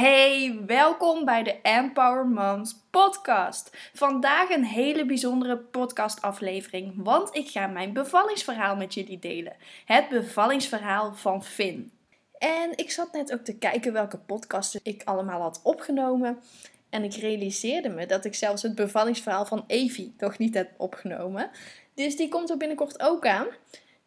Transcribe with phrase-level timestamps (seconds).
[0.00, 3.70] Hey, welkom bij de Empower Moms podcast.
[3.94, 9.56] Vandaag een hele bijzondere podcastaflevering, want ik ga mijn bevallingsverhaal met jullie delen.
[9.84, 11.92] Het bevallingsverhaal van Finn.
[12.38, 16.40] En ik zat net ook te kijken welke podcasts ik allemaal had opgenomen.
[16.90, 21.50] En ik realiseerde me dat ik zelfs het bevallingsverhaal van Evie nog niet heb opgenomen.
[21.94, 23.46] Dus die komt er binnenkort ook aan.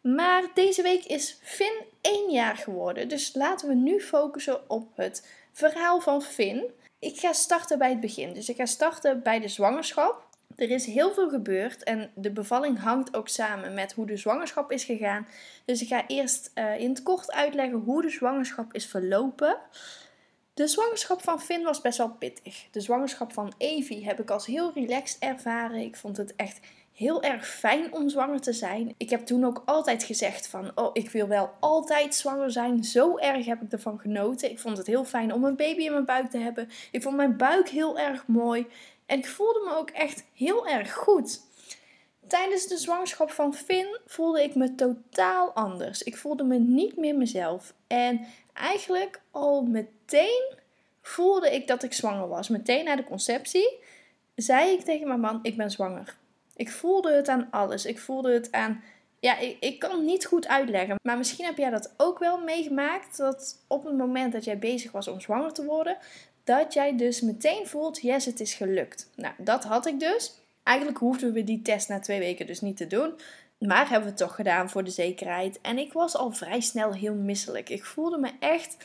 [0.00, 3.08] Maar deze week is Finn één jaar geworden.
[3.08, 6.70] Dus laten we nu focussen op het verhaal van Finn.
[6.98, 8.32] Ik ga starten bij het begin.
[8.32, 10.28] Dus ik ga starten bij de zwangerschap.
[10.56, 14.70] Er is heel veel gebeurd en de bevalling hangt ook samen met hoe de zwangerschap
[14.70, 15.26] is gegaan.
[15.64, 19.56] Dus ik ga eerst uh, in het kort uitleggen hoe de zwangerschap is verlopen.
[20.54, 22.66] De zwangerschap van Finn was best wel pittig.
[22.70, 25.80] De zwangerschap van Evie heb ik als heel relaxed ervaren.
[25.80, 26.60] Ik vond het echt
[26.94, 28.94] heel erg fijn om zwanger te zijn.
[28.96, 32.84] Ik heb toen ook altijd gezegd van, oh, ik wil wel altijd zwanger zijn.
[32.84, 34.50] Zo erg heb ik ervan genoten.
[34.50, 36.68] Ik vond het heel fijn om een baby in mijn buik te hebben.
[36.90, 38.66] Ik vond mijn buik heel erg mooi.
[39.06, 41.40] En ik voelde me ook echt heel erg goed.
[42.26, 46.02] Tijdens de zwangerschap van Finn voelde ik me totaal anders.
[46.02, 47.74] Ik voelde me niet meer mezelf.
[47.86, 50.52] En eigenlijk al meteen
[51.02, 52.48] voelde ik dat ik zwanger was.
[52.48, 53.78] Meteen na de conceptie
[54.34, 56.16] zei ik tegen mijn man: Ik ben zwanger.
[56.56, 57.86] Ik voelde het aan alles.
[57.86, 58.82] Ik voelde het aan.
[59.20, 60.96] Ja, ik, ik kan het niet goed uitleggen.
[61.02, 63.16] Maar misschien heb jij dat ook wel meegemaakt.
[63.16, 65.96] Dat op het moment dat jij bezig was om zwanger te worden,
[66.44, 69.10] dat jij dus meteen voelt: yes, het is gelukt.
[69.16, 70.42] Nou, dat had ik dus.
[70.62, 73.12] Eigenlijk hoefden we die test na twee weken dus niet te doen.
[73.58, 75.60] Maar hebben we het toch gedaan voor de zekerheid.
[75.60, 77.68] En ik was al vrij snel heel misselijk.
[77.68, 78.76] Ik voelde me echt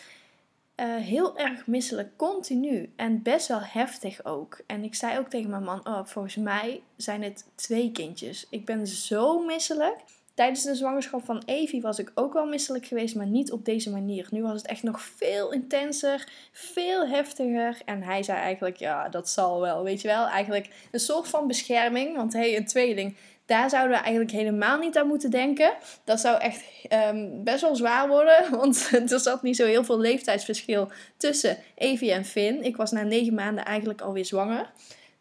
[0.80, 2.94] uh, heel erg misselijk, continu.
[2.96, 4.62] En best wel heftig ook.
[4.66, 8.48] En ik zei ook tegen mijn man: Oh, volgens mij zijn het twee kindjes.
[8.50, 9.96] Ik ben zo misselijk.
[10.34, 13.90] Tijdens de zwangerschap van Evie was ik ook wel misselijk geweest, maar niet op deze
[13.90, 14.28] manier.
[14.32, 17.82] Nu was het echt nog veel intenser, veel heftiger.
[17.86, 19.84] En hij zei eigenlijk: Ja, dat zal wel.
[19.84, 22.16] Weet je wel, eigenlijk een soort van bescherming.
[22.16, 23.16] Want hey, een tweeling
[23.50, 25.74] daar zouden we eigenlijk helemaal niet aan moeten denken.
[26.04, 28.46] Dat zou echt ehm, best wel zwaar worden.
[28.60, 32.64] Want er zat niet zo heel veel leeftijdsverschil tussen Evie en Finn.
[32.64, 34.72] Ik was na negen maanden eigenlijk alweer zwanger.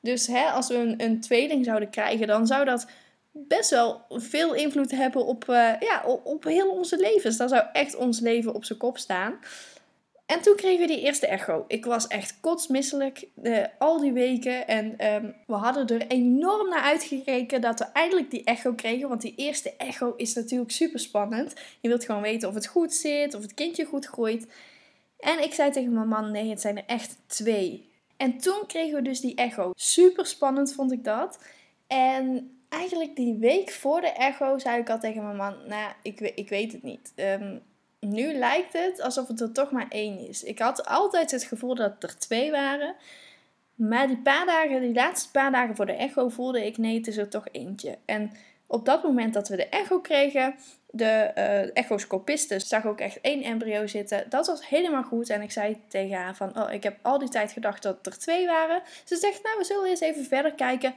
[0.00, 2.86] Dus hè, als we een, een tweeling zouden krijgen, dan zou dat
[3.32, 7.36] best wel veel invloed hebben op, uh, ja, op, op heel onze levens.
[7.36, 9.38] Dan zou echt ons leven op zijn kop staan.
[10.28, 11.64] En toen kregen we die eerste echo.
[11.68, 14.66] Ik was echt kotsmisselijk uh, al die weken.
[14.66, 19.08] En um, we hadden er enorm naar uitgekeken dat we eindelijk die echo kregen.
[19.08, 21.54] Want die eerste echo is natuurlijk super spannend.
[21.80, 24.46] Je wilt gewoon weten of het goed zit, of het kindje goed groeit.
[25.18, 27.88] En ik zei tegen mijn man: nee, het zijn er echt twee.
[28.16, 29.70] En toen kregen we dus die echo.
[29.74, 31.38] Super spannend vond ik dat.
[31.86, 36.20] En eigenlijk die week voor de echo zei ik al tegen mijn man: nou, ik,
[36.20, 37.12] ik weet het niet.
[37.16, 37.62] Um,
[38.00, 40.42] nu lijkt het alsof het er toch maar één is.
[40.42, 42.94] Ik had altijd het gevoel dat er twee waren.
[43.75, 47.06] Maar die paar dagen, die laatste paar dagen voor de echo, voelde ik nee, het
[47.06, 47.98] is er toch eentje.
[48.04, 48.32] En
[48.66, 50.54] op dat moment dat we de echo kregen,
[50.91, 54.25] de uh, echoscopiste zag ook echt één embryo zitten.
[54.28, 55.31] Dat was helemaal goed.
[55.31, 58.19] En ik zei tegen haar van, oh, ik heb al die tijd gedacht dat er
[58.19, 58.82] twee waren.
[59.04, 60.94] Ze zegt, nou, we zullen eens even verder kijken.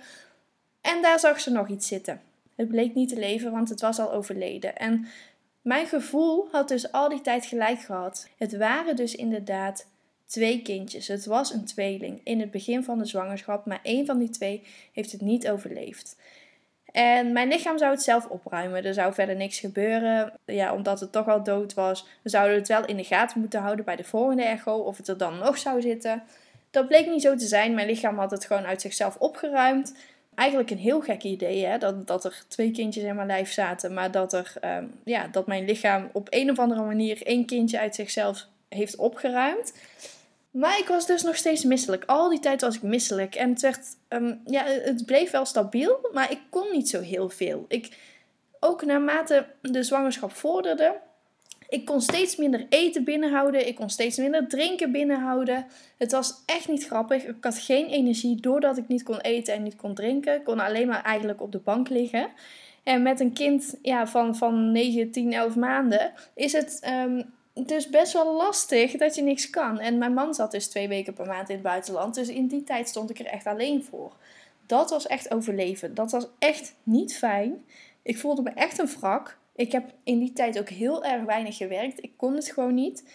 [0.81, 2.21] En daar zag ze nog iets zitten.
[2.55, 4.77] Het bleek niet te leven, want het was al overleden.
[4.77, 5.07] En
[5.61, 8.29] mijn gevoel had dus al die tijd gelijk gehad.
[8.37, 9.87] Het waren dus inderdaad
[10.25, 11.07] twee kindjes.
[11.07, 14.63] Het was een tweeling in het begin van de zwangerschap, maar één van die twee
[14.91, 16.15] heeft het niet overleefd.
[16.91, 18.85] En mijn lichaam zou het zelf opruimen.
[18.85, 20.33] Er zou verder niks gebeuren.
[20.45, 22.07] Ja, omdat het toch al dood was.
[22.21, 24.75] We zouden het wel in de gaten moeten houden bij de volgende echo.
[24.77, 26.23] Of het er dan nog zou zitten.
[26.71, 27.73] Dat bleek niet zo te zijn.
[27.73, 29.93] Mijn lichaam had het gewoon uit zichzelf opgeruimd
[30.35, 31.77] eigenlijk een heel gek idee, hè?
[31.77, 35.47] Dat, dat er twee kindjes in mijn lijf zaten, maar dat, er, ehm, ja, dat
[35.47, 39.73] mijn lichaam op een of andere manier één kindje uit zichzelf heeft opgeruimd.
[40.51, 42.03] Maar ik was dus nog steeds misselijk.
[42.05, 43.35] Al die tijd was ik misselijk.
[43.35, 47.29] En het, werd, ehm, ja, het bleef wel stabiel, maar ik kon niet zo heel
[47.29, 47.65] veel.
[47.67, 47.97] Ik,
[48.59, 50.95] ook naarmate de zwangerschap vorderde,
[51.71, 53.67] ik kon steeds minder eten binnenhouden.
[53.67, 55.65] Ik kon steeds minder drinken binnenhouden.
[55.97, 57.23] Het was echt niet grappig.
[57.23, 60.35] Ik had geen energie doordat ik niet kon eten en niet kon drinken.
[60.35, 62.27] Ik kon alleen maar eigenlijk op de bank liggen.
[62.83, 67.89] En met een kind ja, van, van 9, 10, 11 maanden is het um, dus
[67.89, 69.79] best wel lastig dat je niks kan.
[69.79, 72.15] En mijn man zat dus twee weken per maand in het buitenland.
[72.15, 74.13] Dus in die tijd stond ik er echt alleen voor.
[74.65, 75.93] Dat was echt overleven.
[75.93, 77.65] Dat was echt niet fijn.
[78.01, 79.39] Ik voelde me echt een wrak.
[79.55, 82.03] Ik heb in die tijd ook heel erg weinig gewerkt.
[82.03, 83.09] Ik kon het gewoon niet.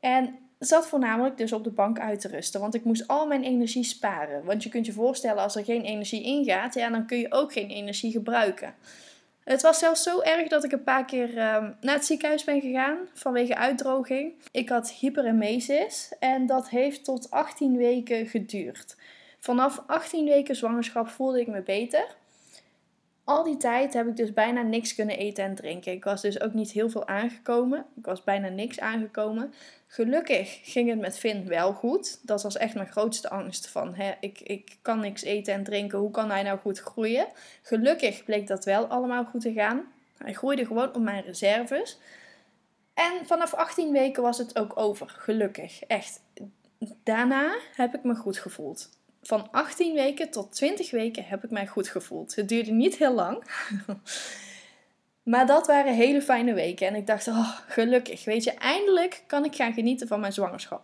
[0.00, 2.60] En zat voornamelijk dus op de bank uit te rusten.
[2.60, 4.44] Want ik moest al mijn energie sparen.
[4.44, 7.52] Want je kunt je voorstellen, als er geen energie ingaat, ja, dan kun je ook
[7.52, 8.74] geen energie gebruiken.
[9.44, 12.60] Het was zelfs zo erg dat ik een paar keer ehm, naar het ziekenhuis ben
[12.60, 14.32] gegaan vanwege uitdroging.
[14.52, 18.96] Ik had hyperemesis en dat heeft tot 18 weken geduurd.
[19.38, 22.06] Vanaf 18 weken zwangerschap voelde ik me beter.
[23.30, 25.92] Al die tijd heb ik dus bijna niks kunnen eten en drinken.
[25.92, 27.86] Ik was dus ook niet heel veel aangekomen.
[27.96, 29.54] Ik was bijna niks aangekomen.
[29.86, 32.26] Gelukkig ging het met Finn wel goed.
[32.26, 35.98] Dat was echt mijn grootste angst van, hè, ik, ik kan niks eten en drinken.
[35.98, 37.26] Hoe kan hij nou goed groeien?
[37.62, 39.92] Gelukkig bleek dat wel allemaal goed te gaan.
[40.18, 41.98] Hij groeide gewoon op mijn reserves.
[42.94, 45.08] En vanaf 18 weken was het ook over.
[45.08, 45.82] Gelukkig.
[45.82, 46.20] Echt.
[47.02, 48.88] Daarna heb ik me goed gevoeld
[49.22, 52.34] van 18 weken tot 20 weken heb ik mij goed gevoeld.
[52.34, 53.44] Het duurde niet heel lang.
[55.32, 56.86] maar dat waren hele fijne weken.
[56.86, 58.24] En ik dacht, oh, gelukkig.
[58.24, 60.82] Weet je, eindelijk kan ik gaan genieten van mijn zwangerschap.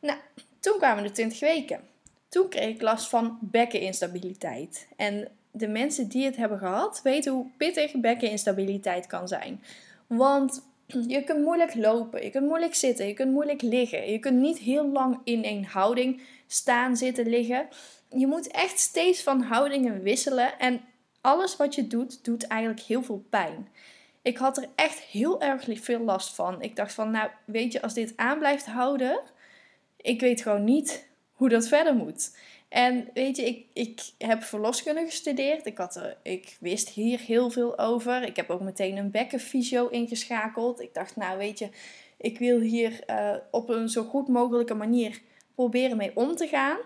[0.00, 0.18] Nou,
[0.60, 1.80] toen kwamen de 20 weken.
[2.28, 4.88] Toen kreeg ik last van bekkeninstabiliteit.
[4.96, 9.62] En de mensen die het hebben gehad, weten hoe pittig bekkeninstabiliteit kan zijn.
[10.06, 14.10] Want je kunt moeilijk lopen, je kunt moeilijk zitten, je kunt moeilijk liggen.
[14.10, 17.68] Je kunt niet heel lang in één houding staan, zitten, liggen.
[18.08, 20.80] Je moet echt steeds van houdingen wisselen en
[21.20, 23.68] alles wat je doet, doet eigenlijk heel veel pijn.
[24.22, 26.62] Ik had er echt heel erg veel last van.
[26.62, 29.20] Ik dacht van, nou weet je, als dit aan blijft houden,
[29.96, 32.30] ik weet gewoon niet hoe dat verder moet.
[32.68, 35.66] En weet je, ik, ik heb verloskunde gestudeerd.
[35.66, 38.22] Ik, had er, ik wist hier heel veel over.
[38.22, 40.80] Ik heb ook meteen een bekkenfysio ingeschakeld.
[40.80, 41.68] Ik dacht, nou weet je,
[42.16, 45.20] ik wil hier uh, op een zo goed mogelijke manier
[45.58, 46.78] proberen mee om te gaan.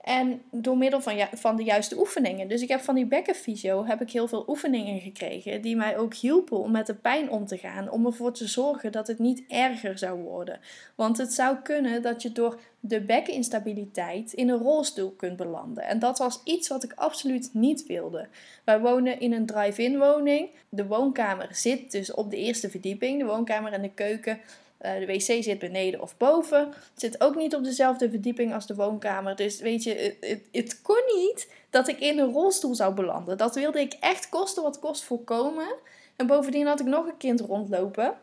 [0.00, 2.48] En door middel van, van de juiste oefeningen.
[2.48, 5.62] Dus ik heb van die bekkenfysio heb ik heel veel oefeningen gekregen.
[5.62, 7.90] Die mij ook hielpen om met de pijn om te gaan.
[7.90, 10.60] Om ervoor te zorgen dat het niet erger zou worden.
[10.94, 15.84] Want het zou kunnen dat je door de bekkeninstabiliteit in een rolstoel kunt belanden.
[15.84, 18.28] En dat was iets wat ik absoluut niet wilde.
[18.64, 20.50] Wij wonen in een drive-in woning.
[20.68, 23.18] De woonkamer zit dus op de eerste verdieping.
[23.18, 24.40] De woonkamer en de keuken
[24.82, 26.66] uh, de wc zit beneden of boven.
[26.68, 29.36] Het zit ook niet op dezelfde verdieping als de woonkamer.
[29.36, 33.38] Dus weet je, het, het kon niet dat ik in een rolstoel zou belanden.
[33.38, 35.74] Dat wilde ik echt kosten wat kost voorkomen.
[36.16, 38.14] En bovendien had ik nog een kind rondlopen.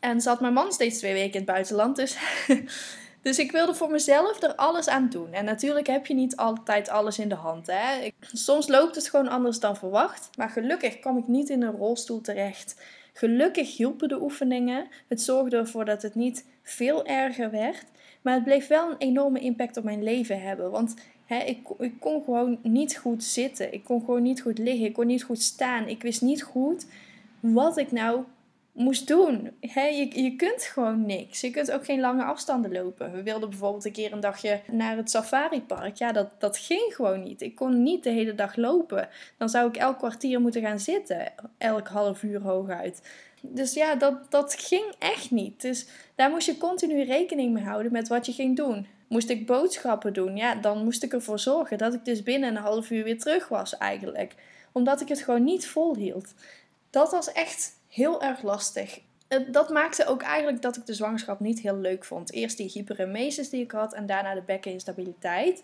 [0.00, 1.96] En zat mijn man steeds twee weken in het buitenland.
[1.96, 2.16] Dus,
[3.22, 5.32] dus ik wilde voor mezelf er alles aan doen.
[5.32, 7.66] En natuurlijk heb je niet altijd alles in de hand.
[7.66, 8.10] Hè?
[8.32, 10.28] Soms loopt het gewoon anders dan verwacht.
[10.36, 12.74] Maar gelukkig kwam ik niet in een rolstoel terecht.
[13.16, 14.86] Gelukkig hielpen de oefeningen.
[15.08, 17.84] Het zorgde ervoor dat het niet veel erger werd.
[18.22, 20.70] Maar het bleef wel een enorme impact op mijn leven hebben.
[20.70, 20.94] Want
[21.24, 23.72] hè, ik, ik kon gewoon niet goed zitten.
[23.72, 24.86] Ik kon gewoon niet goed liggen.
[24.86, 25.88] Ik kon niet goed staan.
[25.88, 26.86] Ik wist niet goed
[27.40, 28.24] wat ik nou
[28.74, 29.56] moest doen.
[29.60, 31.40] je, je kunt gewoon niks.
[31.40, 33.12] Je kunt ook geen lange afstanden lopen.
[33.12, 35.96] We wilden bijvoorbeeld een keer een dagje naar het safaripark.
[35.96, 37.40] Ja, dat, dat ging gewoon niet.
[37.40, 39.08] Ik kon niet de hele dag lopen.
[39.38, 41.32] Dan zou ik elk kwartier moeten gaan zitten.
[41.58, 43.02] Elk half uur hooguit.
[43.40, 45.62] Dus ja, dat, dat ging echt niet.
[45.62, 48.86] Dus daar moest je continu rekening mee houden met wat je ging doen.
[49.08, 52.62] Moest ik boodschappen doen, ja, dan moest ik ervoor zorgen dat ik dus binnen een
[52.62, 54.34] half uur weer terug was eigenlijk.
[54.72, 56.34] Omdat ik het gewoon niet volhield.
[56.90, 59.00] Dat was echt heel erg lastig.
[59.50, 62.32] Dat maakte ook eigenlijk dat ik de zwangerschap niet heel leuk vond.
[62.32, 65.62] Eerst die hyperemesis die ik had en daarna de bekkeninstabiliteit.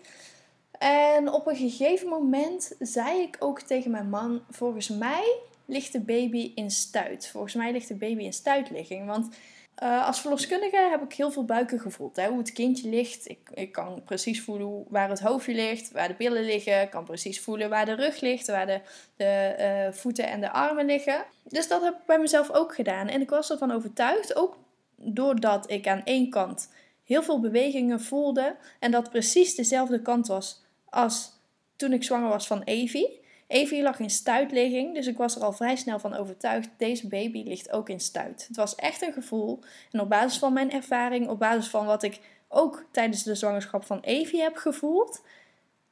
[0.77, 5.99] En op een gegeven moment zei ik ook tegen mijn man: Volgens mij ligt de
[6.01, 7.27] baby in stuit.
[7.27, 9.05] Volgens mij ligt de baby in stuitligging.
[9.05, 9.35] Want
[9.83, 12.15] uh, als verloskundige heb ik heel veel buiken gevoeld.
[12.15, 12.27] Hè?
[12.27, 13.29] Hoe het kindje ligt.
[13.29, 16.81] Ik, ik kan precies voelen waar het hoofdje ligt, waar de billen liggen.
[16.81, 18.81] Ik kan precies voelen waar de rug ligt, waar de,
[19.15, 21.25] de uh, voeten en de armen liggen.
[21.43, 23.07] Dus dat heb ik bij mezelf ook gedaan.
[23.07, 24.57] En ik was ervan overtuigd, ook
[24.95, 26.69] doordat ik aan één kant
[27.03, 28.55] heel veel bewegingen voelde.
[28.79, 31.31] En dat precies dezelfde kant was als
[31.75, 33.20] toen ik zwanger was van Evie.
[33.51, 36.69] Evie lag in stuitligging, dus ik was er al vrij snel van overtuigd.
[36.77, 38.45] Deze baby ligt ook in stuit.
[38.47, 39.59] Het was echt een gevoel.
[39.91, 43.85] En op basis van mijn ervaring, op basis van wat ik ook tijdens de zwangerschap
[43.85, 45.21] van Evie heb gevoeld,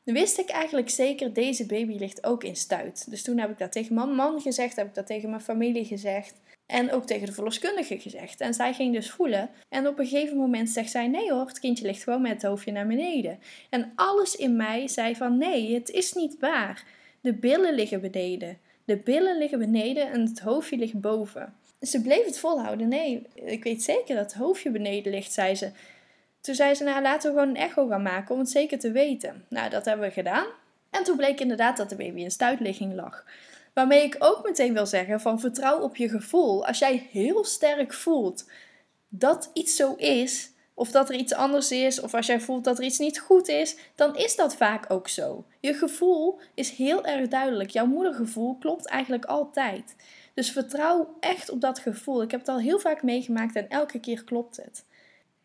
[0.03, 3.05] wist ik eigenlijk zeker, deze baby ligt ook in stuit.
[3.09, 5.85] Dus toen heb ik dat tegen mijn man gezegd, heb ik dat tegen mijn familie
[5.85, 6.41] gezegd.
[6.65, 8.41] En ook tegen de verloskundige gezegd.
[8.41, 9.49] En zij ging dus voelen.
[9.69, 12.43] En op een gegeven moment zegt zij: Nee hoor, het kindje ligt gewoon met het
[12.43, 13.39] hoofdje naar beneden.
[13.69, 16.83] En alles in mij zei van: Nee, het is niet waar.
[17.21, 18.57] De billen liggen beneden.
[18.85, 21.53] De billen liggen beneden en het hoofdje ligt boven.
[21.81, 22.87] Ze bleef het volhouden.
[22.87, 25.71] Nee, ik weet zeker dat het hoofdje beneden ligt, zei ze.
[26.41, 28.91] Toen zei ze, nou laten we gewoon een echo gaan maken om het zeker te
[28.91, 29.45] weten.
[29.47, 30.47] Nou, dat hebben we gedaan.
[30.89, 33.25] En toen bleek inderdaad dat de baby in stuitligging lag.
[33.73, 36.65] Waarmee ik ook meteen wil zeggen van vertrouw op je gevoel.
[36.65, 38.45] Als jij heel sterk voelt
[39.09, 42.77] dat iets zo is, of dat er iets anders is, of als jij voelt dat
[42.77, 45.45] er iets niet goed is, dan is dat vaak ook zo.
[45.59, 47.69] Je gevoel is heel erg duidelijk.
[47.69, 49.95] Jouw moedergevoel klopt eigenlijk altijd.
[50.33, 52.21] Dus vertrouw echt op dat gevoel.
[52.21, 54.85] Ik heb het al heel vaak meegemaakt en elke keer klopt het.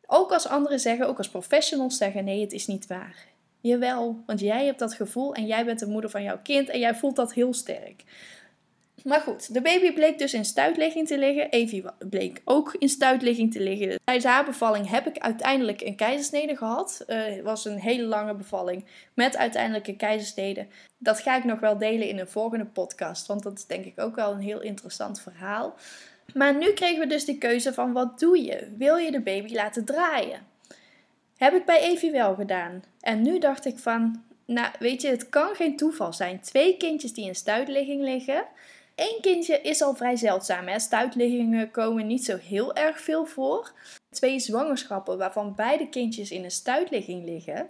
[0.06, 3.26] Ook als anderen zeggen, ook als professionals zeggen: nee, het is niet waar.
[3.60, 6.78] Jawel, want jij hebt dat gevoel en jij bent de moeder van jouw kind en
[6.78, 8.04] jij voelt dat heel sterk.
[9.04, 11.50] Maar goed, de baby bleek dus in stuitligging te liggen.
[11.50, 14.00] Evie bleek ook in stuitligging te liggen.
[14.04, 17.04] Tijdens haar bevalling heb ik uiteindelijk een keizersnede gehad.
[17.06, 18.84] Uh, het was een hele lange bevalling
[19.14, 20.66] met uiteindelijk een keizersnede.
[20.98, 24.00] Dat ga ik nog wel delen in een volgende podcast, want dat is denk ik
[24.00, 25.74] ook wel een heel interessant verhaal.
[26.34, 28.72] Maar nu kregen we dus de keuze van wat doe je?
[28.76, 30.46] Wil je de baby laten draaien?
[31.36, 32.82] Heb ik bij Evie wel gedaan.
[33.00, 36.40] En nu dacht ik van, nou weet je, het kan geen toeval zijn.
[36.40, 38.44] Twee kindjes die in stuitligging liggen.
[38.94, 40.66] Eén kindje is al vrij zeldzaam.
[40.66, 40.78] Hè?
[40.78, 43.72] Stuitliggingen komen niet zo heel erg veel voor.
[44.10, 47.68] Twee zwangerschappen waarvan beide kindjes in een stuitligging liggen.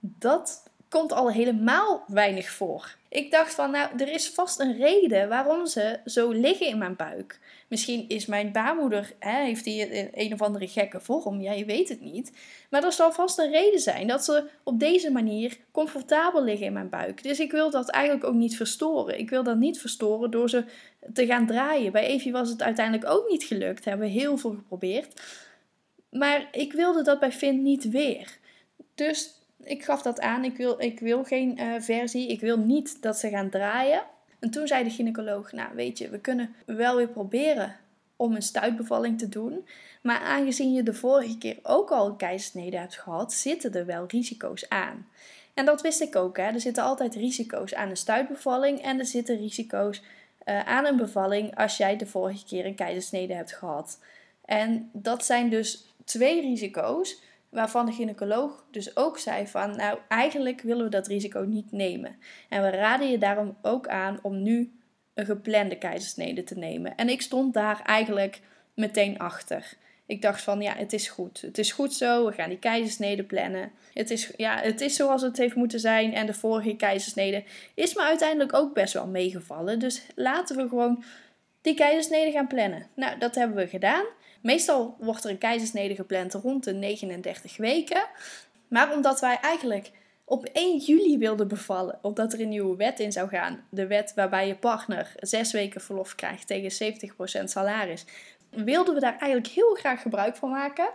[0.00, 0.61] Dat
[0.92, 2.96] komt al helemaal weinig voor.
[3.08, 6.96] Ik dacht van, nou, er is vast een reden waarom ze zo liggen in mijn
[6.96, 7.38] buik.
[7.68, 11.88] Misschien is mijn baarmoeder, hè, heeft die een of andere gekke vorm, ja, je weet
[11.88, 12.32] het niet.
[12.70, 16.72] Maar er zal vast een reden zijn dat ze op deze manier comfortabel liggen in
[16.72, 17.22] mijn buik.
[17.22, 19.18] Dus ik wil dat eigenlijk ook niet verstoren.
[19.18, 20.64] Ik wil dat niet verstoren door ze
[21.12, 21.92] te gaan draaien.
[21.92, 25.20] Bij Evie was het uiteindelijk ook niet gelukt, hebben we heel veel geprobeerd.
[26.10, 28.38] Maar ik wilde dat bij Finn niet weer.
[28.94, 30.44] Dus ik gaf dat aan.
[30.44, 32.28] Ik wil, ik wil geen uh, versie.
[32.28, 34.02] Ik wil niet dat ze gaan draaien.
[34.38, 37.76] En toen zei de gynaecoloog: Nou, weet je, we kunnen wel weer proberen
[38.16, 39.66] om een stuitbevalling te doen.
[40.02, 44.04] Maar aangezien je de vorige keer ook al een keizersnede hebt gehad, zitten er wel
[44.06, 45.06] risico's aan.
[45.54, 46.36] En dat wist ik ook.
[46.36, 46.42] Hè.
[46.42, 50.02] Er zitten altijd risico's aan een stuitbevalling en er zitten risico's
[50.44, 53.98] uh, aan een bevalling als jij de vorige keer een keizersnede hebt gehad.
[54.44, 57.20] En dat zijn dus twee risico's
[57.52, 62.16] waarvan de gynaecoloog dus ook zei van, nou eigenlijk willen we dat risico niet nemen.
[62.48, 64.72] En we raden je daarom ook aan om nu
[65.14, 66.96] een geplande keizersnede te nemen.
[66.96, 68.40] En ik stond daar eigenlijk
[68.74, 69.72] meteen achter.
[70.06, 71.40] Ik dacht van, ja, het is goed.
[71.40, 73.72] Het is goed zo, we gaan die keizersnede plannen.
[73.94, 76.14] Het is, ja, het is zoals het heeft moeten zijn.
[76.14, 77.44] En de vorige keizersnede
[77.74, 79.78] is me uiteindelijk ook best wel meegevallen.
[79.78, 81.04] Dus laten we gewoon
[81.60, 82.86] die keizersnede gaan plannen.
[82.94, 84.04] Nou, dat hebben we gedaan.
[84.42, 88.06] Meestal wordt er een keizersnede gepland rond de 39 weken.
[88.68, 89.90] Maar omdat wij eigenlijk
[90.24, 94.12] op 1 juli wilden bevallen, omdat er een nieuwe wet in zou gaan, de wet
[94.14, 96.94] waarbij je partner 6 weken verlof krijgt tegen
[97.40, 98.04] 70% salaris,
[98.50, 100.88] wilden we daar eigenlijk heel graag gebruik van maken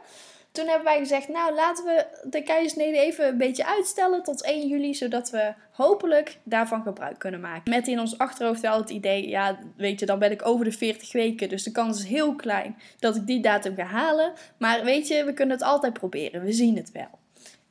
[0.51, 4.67] toen hebben wij gezegd, nou laten we de keizersnede even een beetje uitstellen tot 1
[4.67, 7.71] juli, zodat we hopelijk daarvan gebruik kunnen maken.
[7.71, 10.71] Met in ons achterhoofd wel het idee, ja weet je, dan ben ik over de
[10.71, 14.33] 40 weken, dus de kans is heel klein dat ik die datum ga halen.
[14.57, 17.19] Maar weet je, we kunnen het altijd proberen, we zien het wel.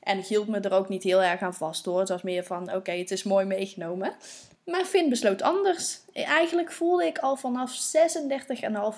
[0.01, 1.99] En ik hield me er ook niet heel erg aan vast hoor.
[1.99, 4.13] Het was meer van, oké, het is mooi meegenomen.
[4.67, 6.01] Maar Finn besloot anders.
[6.13, 7.93] Eigenlijk voelde ik al vanaf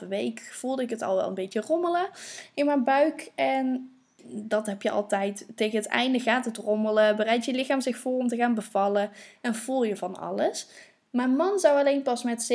[0.02, 2.08] 36,5 week voelde ik het al wel een beetje rommelen
[2.54, 3.30] in mijn buik.
[3.34, 3.92] En
[4.25, 5.46] dat heb je altijd.
[5.54, 7.16] Tegen het einde gaat het rommelen.
[7.16, 9.10] Bereid je lichaam zich voor om te gaan bevallen.
[9.40, 10.68] En voel je van alles.
[11.10, 12.52] Mijn man zou alleen pas met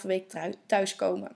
[0.00, 0.32] 37,5 week
[0.66, 1.30] thuiskomen.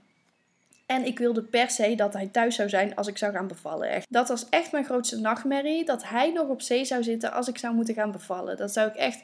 [0.86, 4.02] En ik wilde per se dat hij thuis zou zijn als ik zou gaan bevallen.
[4.08, 5.84] Dat was echt mijn grootste nachtmerrie.
[5.84, 8.56] Dat hij nog op zee zou zitten als ik zou moeten gaan bevallen.
[8.56, 9.22] Dat zou ik echt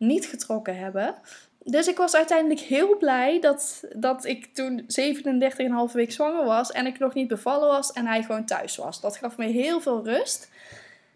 [0.00, 1.14] niet getrokken hebben.
[1.64, 4.86] Dus ik was uiteindelijk heel blij dat, dat ik toen
[5.88, 9.00] 37,5 week zwanger was en ik nog niet bevallen was en hij gewoon thuis was.
[9.00, 10.50] Dat gaf me heel veel rust.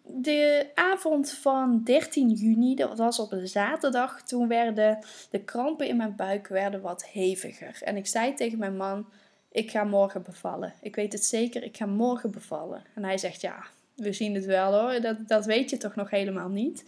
[0.02, 4.98] De avond van 13 juni, dat was op een zaterdag, toen werden
[5.30, 7.78] de krampen in mijn buik werden wat heviger.
[7.80, 9.06] En ik zei tegen mijn man,
[9.52, 10.72] ik ga morgen bevallen.
[10.80, 12.82] Ik weet het zeker, ik ga morgen bevallen.
[12.94, 13.64] En hij zegt, ja,
[13.94, 16.84] we zien het wel hoor, dat, dat weet je toch nog helemaal niet.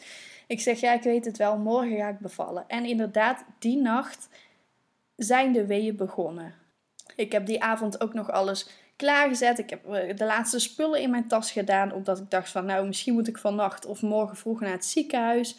[0.47, 2.65] Ik zeg, ja, ik weet het wel, morgen ga ik bevallen.
[2.69, 4.29] En inderdaad, die nacht
[5.17, 6.55] zijn de weeën begonnen.
[7.17, 9.59] Ik heb die avond ook nog alles klaargezet.
[9.59, 12.87] Ik heb eh, de laatste spullen in mijn tas gedaan, omdat ik dacht van, nou,
[12.87, 15.57] misschien moet ik vannacht of morgen vroeg naar het ziekenhuis.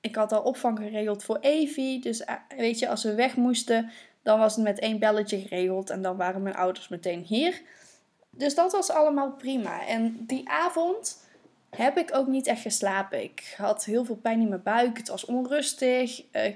[0.00, 3.90] Ik had al opvang geregeld voor Evie, dus eh, weet je, als we weg moesten,
[4.22, 7.62] dan was het met één belletje geregeld en dan waren mijn ouders meteen hier.
[8.30, 9.86] Dus dat was allemaal prima.
[9.86, 11.24] En die avond
[11.70, 13.22] heb ik ook niet echt geslapen.
[13.22, 14.96] Ik had heel veel pijn in mijn buik.
[14.96, 16.22] Het was onrustig.
[16.32, 16.54] Uh,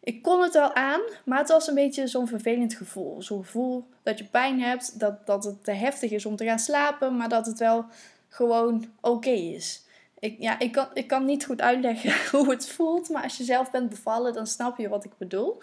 [0.00, 3.22] ik kon het wel aan, maar het was een beetje zo'n vervelend gevoel.
[3.22, 6.58] Zo'n gevoel dat je pijn hebt, dat, dat het te heftig is om te gaan
[6.58, 7.84] slapen, maar dat het wel
[8.28, 9.86] gewoon oké is.
[10.18, 13.44] Ik, ja, ik, kan, ik kan niet goed uitleggen hoe het voelt, maar als je
[13.44, 15.62] zelf bent bevallen, dan snap je wat ik bedoel.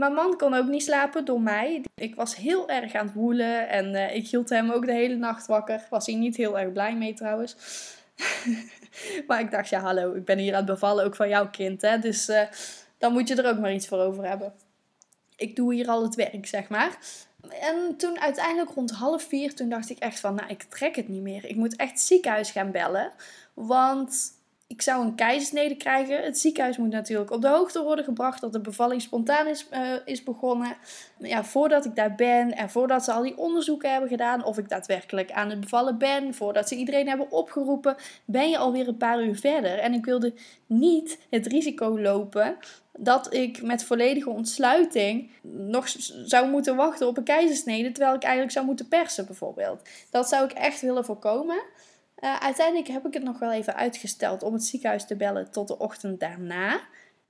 [0.00, 1.82] Mijn man kon ook niet slapen door mij.
[1.94, 5.16] Ik was heel erg aan het woelen en uh, ik hield hem ook de hele
[5.16, 5.86] nacht wakker.
[5.90, 7.56] Was hij niet heel erg blij mee trouwens.
[9.26, 11.82] maar ik dacht, ja hallo, ik ben hier aan het bevallen ook van jouw kind.
[11.82, 11.98] Hè?
[11.98, 12.42] Dus uh,
[12.98, 14.52] dan moet je er ook maar iets voor over hebben.
[15.36, 16.98] Ik doe hier al het werk, zeg maar.
[17.60, 21.08] En toen uiteindelijk rond half vier, toen dacht ik echt van, nou ik trek het
[21.08, 21.44] niet meer.
[21.44, 23.12] Ik moet echt ziekenhuis gaan bellen.
[23.54, 24.39] Want
[24.70, 26.22] ik zou een keizersnede krijgen.
[26.22, 29.92] Het ziekenhuis moet natuurlijk op de hoogte worden gebracht dat de bevalling spontaan is, uh,
[30.04, 30.76] is begonnen.
[31.18, 34.68] Ja, voordat ik daar ben en voordat ze al die onderzoeken hebben gedaan, of ik
[34.68, 39.22] daadwerkelijk aan het bevallen ben, voordat ze iedereen hebben opgeroepen, ben je alweer een paar
[39.22, 39.78] uur verder.
[39.78, 40.34] En ik wilde
[40.66, 42.56] niet het risico lopen
[42.92, 45.88] dat ik met volledige ontsluiting nog
[46.24, 49.88] zou moeten wachten op een keizersnede, terwijl ik eigenlijk zou moeten persen bijvoorbeeld.
[50.10, 51.62] Dat zou ik echt willen voorkomen.
[52.20, 55.68] Uh, uiteindelijk heb ik het nog wel even uitgesteld om het ziekenhuis te bellen tot
[55.68, 56.80] de ochtend daarna.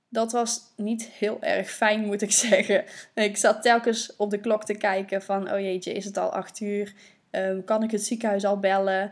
[0.09, 2.83] Dat was niet heel erg fijn, moet ik zeggen.
[3.13, 6.59] Ik zat telkens op de klok te kijken van, oh jeetje, is het al acht
[6.59, 6.93] uur?
[7.31, 9.11] Um, kan ik het ziekenhuis al bellen?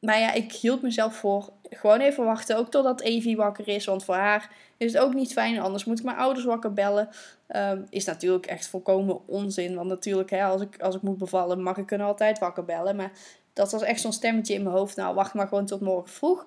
[0.00, 3.84] Maar ja, ik hield mezelf voor gewoon even wachten, ook totdat Evie wakker is.
[3.84, 7.08] Want voor haar is het ook niet fijn, anders moet ik mijn ouders wakker bellen.
[7.56, 9.74] Um, is natuurlijk echt volkomen onzin.
[9.74, 12.96] Want natuurlijk, hè, als, ik, als ik moet bevallen, mag ik hun altijd wakker bellen.
[12.96, 13.12] Maar
[13.52, 14.96] dat was echt zo'n stemmetje in mijn hoofd.
[14.96, 16.44] Nou, wacht maar gewoon tot morgen vroeg.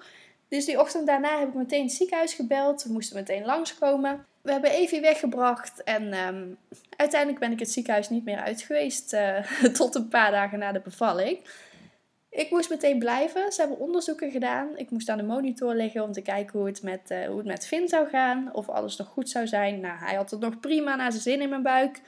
[0.47, 2.83] Dus die ochtend daarna heb ik meteen het ziekenhuis gebeld.
[2.83, 4.25] We moesten meteen langskomen.
[4.41, 6.57] We hebben Evie weggebracht en um,
[6.97, 9.37] uiteindelijk ben ik het ziekenhuis niet meer uit geweest uh,
[9.79, 11.39] tot een paar dagen na de bevalling.
[12.29, 13.51] Ik moest meteen blijven.
[13.51, 14.67] Ze hebben onderzoeken gedaan.
[14.75, 17.45] Ik moest aan de monitor liggen om te kijken hoe het met, uh, hoe het
[17.45, 18.49] met Finn zou gaan.
[18.53, 19.79] Of alles nog goed zou zijn.
[19.79, 22.01] Nou, hij had het nog prima naar zijn zin in mijn buik.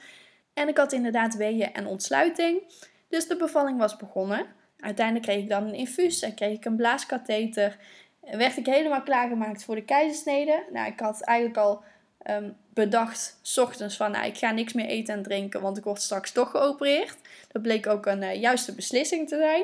[0.54, 2.62] En ik had inderdaad weeën en ontsluiting.
[3.08, 4.46] Dus de bevalling was begonnen.
[4.80, 7.76] Uiteindelijk kreeg ik dan een infuus en kreeg ik een blaaskatheter.
[8.20, 10.64] Werd ik helemaal klaargemaakt voor de keizersnede.
[10.72, 11.82] Nou, ik had eigenlijk al
[12.30, 15.84] um, bedacht, s ochtends, van nou, ik ga niks meer eten en drinken, want ik
[15.84, 17.16] word straks toch geopereerd.
[17.52, 19.62] Dat bleek ook een uh, juiste beslissing te zijn.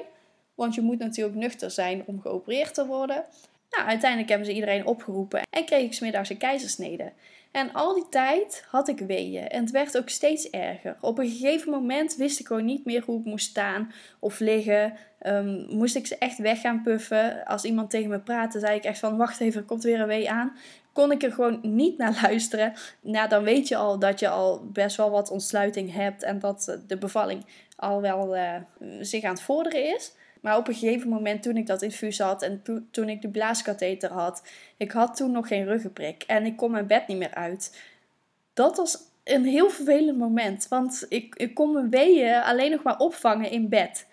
[0.55, 3.25] Want je moet natuurlijk nuchter zijn om geopereerd te worden.
[3.71, 7.13] Nou, uiteindelijk hebben ze iedereen opgeroepen en kreeg ik smiddags een keizersnede.
[7.55, 10.97] En al die tijd had ik weeën en het werd ook steeds erger.
[11.01, 14.95] Op een gegeven moment wist ik gewoon niet meer hoe ik moest staan of liggen.
[15.27, 17.45] Um, moest ik ze echt weg gaan puffen.
[17.45, 20.07] Als iemand tegen me praatte, zei ik echt van wacht even, er komt weer een
[20.07, 20.57] wee aan.
[20.93, 22.73] Kon ik er gewoon niet naar luisteren.
[23.01, 26.79] Nou, dan weet je al dat je al best wel wat ontsluiting hebt en dat
[26.87, 28.55] de bevalling al wel uh,
[29.01, 30.13] zich aan het vorderen is.
[30.45, 34.11] Maar op een gegeven moment, toen ik dat infuus had en toen ik de blaaskatheter
[34.13, 34.43] had,
[34.77, 37.81] ik had toen nog geen ruggenprik en ik kon mijn bed niet meer uit.
[38.55, 42.99] Dat was een heel vervelend moment, want ik, ik kon mijn weeën alleen nog maar
[42.99, 44.07] opvangen in bed.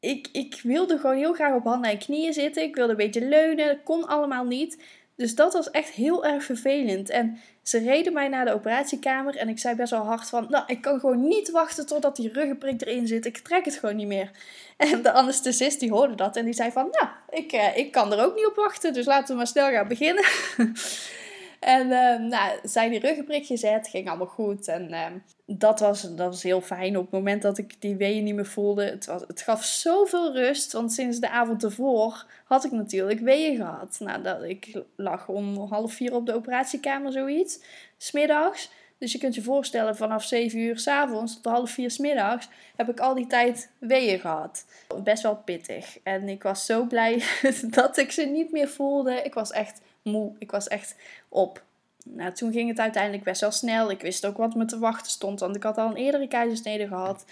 [0.00, 2.62] Ik, ik wilde gewoon heel graag op handen en knieën zitten.
[2.62, 3.66] Ik wilde een beetje leunen.
[3.66, 4.82] Dat kon allemaal niet.
[5.16, 7.10] Dus dat was echt heel erg vervelend.
[7.10, 10.64] En ze reden mij naar de operatiekamer en ik zei best wel hard van, nou,
[10.66, 13.26] ik kan gewoon niet wachten totdat die ruggenprik erin zit.
[13.26, 14.30] Ik trek het gewoon niet meer.
[14.76, 18.12] En de anesthesist die hoorde dat en die zei van, nou, ik, eh, ik kan
[18.12, 20.24] er ook niet op wachten, dus laten we maar snel gaan beginnen.
[21.60, 24.68] En uh, nou, zijn die ruggenprik gezet, ging allemaal goed.
[24.68, 25.06] En uh,
[25.46, 28.46] dat, was, dat was heel fijn op het moment dat ik die weeën niet meer
[28.46, 28.84] voelde.
[28.84, 33.56] Het, was, het gaf zoveel rust, want sinds de avond ervoor had ik natuurlijk weeën
[33.56, 33.96] gehad.
[33.98, 37.60] Nou, dat, ik lag om half vier op de operatiekamer, zoiets,
[37.96, 38.70] smiddags.
[38.98, 43.00] Dus je kunt je voorstellen, vanaf 7 uur s'avonds tot half vier smiddags heb ik
[43.00, 44.66] al die tijd weeën gehad.
[45.02, 45.98] Best wel pittig.
[46.02, 47.22] En ik was zo blij
[47.70, 49.22] dat ik ze niet meer voelde.
[49.22, 50.32] Ik was echt moe.
[50.38, 50.96] Ik was echt
[51.28, 51.64] op.
[52.04, 53.90] Nou, toen ging het uiteindelijk best wel snel.
[53.90, 56.86] Ik wist ook wat me te wachten stond, want ik had al een eerdere keizersnede
[56.86, 57.24] gehad.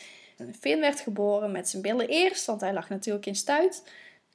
[0.60, 3.82] Finn werd geboren met zijn billen eerst, want hij lag natuurlijk in stuit.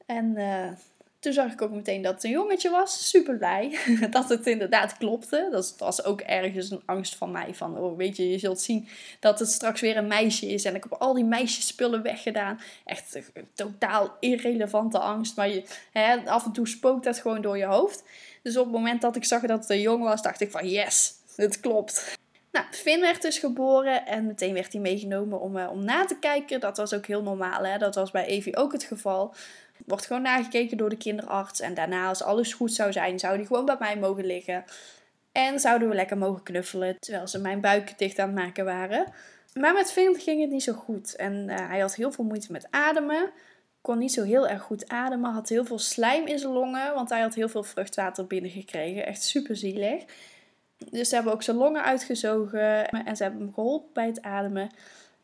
[0.05, 0.71] En uh,
[1.19, 3.09] toen zag ik ook meteen dat het een jongetje was.
[3.09, 3.77] Super blij
[4.09, 5.47] dat het inderdaad klopte.
[5.51, 7.53] Dat was ook ergens een angst van mij.
[7.53, 8.87] Van, oh, weet je, je zult zien
[9.19, 10.65] dat het straks weer een meisje is.
[10.65, 12.59] En ik heb al die meisjespullen weggedaan.
[12.85, 15.35] Echt een totaal irrelevante angst.
[15.35, 15.49] Maar
[15.91, 18.03] hè, af en toe spookt dat gewoon door je hoofd.
[18.41, 20.69] Dus op het moment dat ik zag dat het een jong was, dacht ik van
[20.69, 22.17] yes, het klopt.
[22.51, 26.19] Nou, Finn werd dus geboren en meteen werd hij meegenomen om, uh, om na te
[26.19, 26.59] kijken.
[26.59, 27.77] Dat was ook heel normaal, hè?
[27.77, 29.33] dat was bij Evie ook het geval.
[29.85, 31.59] Wordt gewoon nagekeken door de kinderarts.
[31.59, 34.63] En daarna, als alles goed zou zijn, zou die gewoon bij mij mogen liggen.
[35.31, 39.13] En zouden we lekker mogen knuffelen terwijl ze mijn buik dicht aan het maken waren.
[39.53, 41.15] Maar met Finn ging het niet zo goed.
[41.15, 43.31] En uh, hij had heel veel moeite met ademen.
[43.81, 45.31] Kon niet zo heel erg goed ademen.
[45.31, 46.93] Had heel veel slijm in zijn longen.
[46.93, 49.05] Want hij had heel veel vruchtwater binnengekregen.
[49.05, 50.03] Echt super zielig.
[50.89, 52.89] Dus ze hebben ook zijn longen uitgezogen.
[52.89, 54.69] En ze hebben hem geholpen bij het ademen.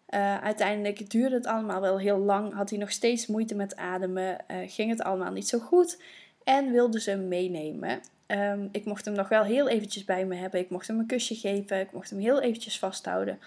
[0.10, 2.54] Uh, uiteindelijk duurde het allemaal wel heel lang.
[2.54, 4.38] Had hij nog steeds moeite met ademen.
[4.52, 6.02] Uh, ging het allemaal niet zo goed.
[6.44, 8.02] En wilden ze hem meenemen.
[8.26, 10.60] Ehm, ik mocht hem nog wel heel eventjes bij me hebben.
[10.60, 11.80] Ik mocht hem een kusje geven.
[11.80, 13.40] Ik mocht hem heel eventjes vasthouden.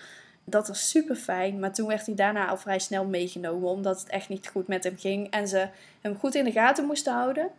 [0.50, 1.58] Dat was super fijn.
[1.58, 3.68] Maar toen werd hij daarna al vrij snel meegenomen.
[3.68, 5.30] Omdat het echt niet goed met hem ging.
[5.30, 5.68] En ze
[6.00, 7.50] hem goed in de gaten moesten houden.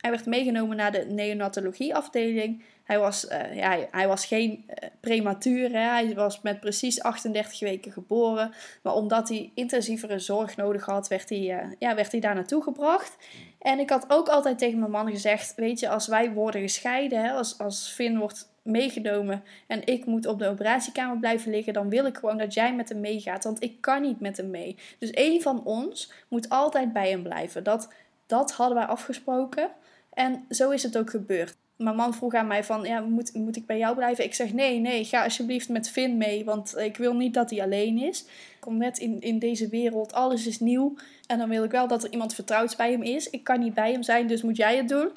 [0.00, 2.62] Hij werd meegenomen naar de neonatologieafdeling.
[2.84, 5.70] Hij was, uh, ja, hij was geen uh, prematuur.
[5.70, 5.78] Hè.
[5.78, 8.52] Hij was met precies 38 weken geboren.
[8.82, 12.62] Maar omdat hij intensievere zorg nodig had, werd hij, uh, ja, werd hij daar naartoe
[12.62, 13.16] gebracht.
[13.58, 17.30] En ik had ook altijd tegen mijn man gezegd: Weet je, als wij worden gescheiden,
[17.30, 22.06] als, als Finn wordt meegenomen en ik moet op de operatiekamer blijven liggen, dan wil
[22.06, 23.44] ik gewoon dat jij met hem meegaat.
[23.44, 24.76] Want ik kan niet met hem mee.
[24.98, 27.64] Dus één van ons moet altijd bij hem blijven.
[27.64, 27.92] Dat,
[28.26, 29.70] dat hadden wij afgesproken.
[30.12, 31.56] En zo is het ook gebeurd.
[31.76, 34.24] Mijn man vroeg aan mij van, ja, moet, moet ik bij jou blijven?
[34.24, 37.62] Ik zeg, nee, nee, ga alsjeblieft met Finn mee, want ik wil niet dat hij
[37.62, 38.22] alleen is.
[38.22, 40.94] Ik kom net in, in deze wereld, alles is nieuw.
[41.26, 43.30] En dan wil ik wel dat er iemand vertrouwd bij hem is.
[43.30, 45.10] Ik kan niet bij hem zijn, dus moet jij het doen.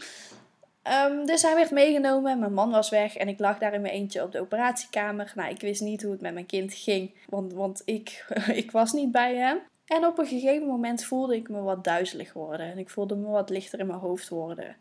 [0.84, 3.94] Um, dus hij werd meegenomen, mijn man was weg en ik lag daar in mijn
[3.94, 5.32] eentje op de operatiekamer.
[5.36, 8.26] Nou, ik wist niet hoe het met mijn kind ging, want, want ik,
[8.62, 9.60] ik was niet bij hem.
[9.86, 13.28] En op een gegeven moment voelde ik me wat duizelig worden en ik voelde me
[13.28, 14.76] wat lichter in mijn hoofd worden.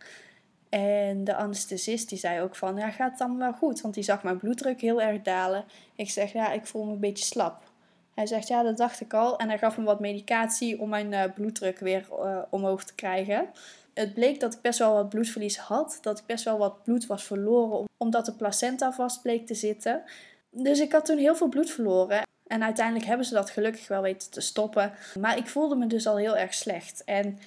[0.69, 3.81] En de anesthesist die zei ook van, ja, gaat het dan wel goed?
[3.81, 5.65] Want die zag mijn bloeddruk heel erg dalen.
[5.97, 7.63] Ik zeg, ja, ik voel me een beetje slap.
[8.15, 9.39] Hij zegt, ja, dat dacht ik al.
[9.39, 13.51] En hij gaf me wat medicatie om mijn uh, bloeddruk weer uh, omhoog te krijgen.
[14.01, 15.99] Het bleek dat ik best wel wat bloedverlies had.
[16.03, 20.03] Dat ik best wel wat bloed was verloren, omdat de placenta vast bleek te zitten.
[20.51, 22.23] Dus ik had toen heel veel bloed verloren.
[22.47, 24.93] En uiteindelijk hebben ze dat gelukkig wel weten te stoppen.
[25.19, 27.05] Maar ik voelde me dus al heel erg slecht.
[27.05, 27.39] En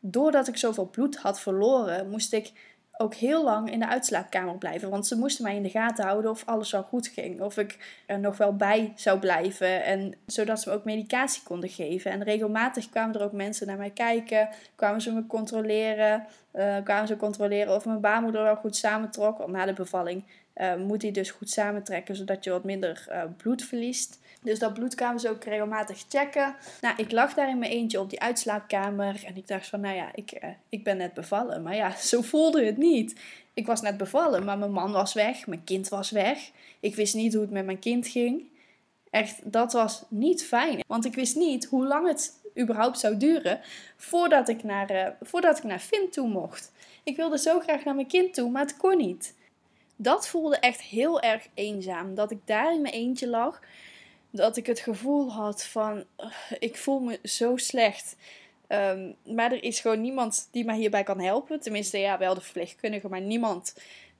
[0.00, 2.52] doordat ik zoveel bloed had verloren, moest ik
[3.00, 4.90] ook heel lang in de uitslaapkamer blijven.
[4.90, 7.40] Want ze moesten mij in de gaten houden of alles wel goed ging.
[7.40, 9.84] Of ik er nog wel bij zou blijven.
[9.84, 12.10] En zodat ze me ook medicatie konden geven.
[12.10, 14.48] En regelmatig kwamen er ook mensen naar mij kijken.
[14.74, 16.26] Kwamen ze me controleren.
[16.54, 19.38] Uh, kwamen ze controleren of mijn baarmoeder wel goed samentrok.
[19.38, 20.24] Want na de bevalling
[20.56, 22.16] uh, moet die dus goed samentrekken.
[22.16, 24.20] Zodat je wat minder uh, bloed verliest.
[24.42, 26.54] Dus dat bloed kwamen ze ook regelmatig checken.
[26.80, 29.22] Nou, ik lag daar in mijn eentje op die uitslaapkamer.
[29.26, 31.62] En ik dacht van, nou ja, ik, uh, ik ben net bevallen.
[31.62, 33.20] Maar ja, zo voelde het niet.
[33.54, 35.46] Ik was net bevallen, maar mijn man was weg.
[35.46, 36.50] Mijn kind was weg.
[36.80, 38.48] Ik wist niet hoe het met mijn kind ging.
[39.10, 40.80] Echt, dat was niet fijn.
[40.86, 43.60] Want ik wist niet hoe lang het überhaupt zou duren
[43.96, 46.72] voordat ik naar, uh, voordat ik naar Finn toe mocht.
[47.02, 49.34] Ik wilde zo graag naar mijn kind toe, maar het kon niet.
[49.96, 52.14] Dat voelde echt heel erg eenzaam.
[52.14, 53.60] Dat ik daar in mijn eentje lag
[54.30, 56.04] dat ik het gevoel had van
[56.58, 58.16] ik voel me zo slecht.
[58.68, 61.60] Um, maar er is gewoon niemand die mij hierbij kan helpen.
[61.60, 63.74] Tenminste, ja, wel de verpleegkundige, maar niemand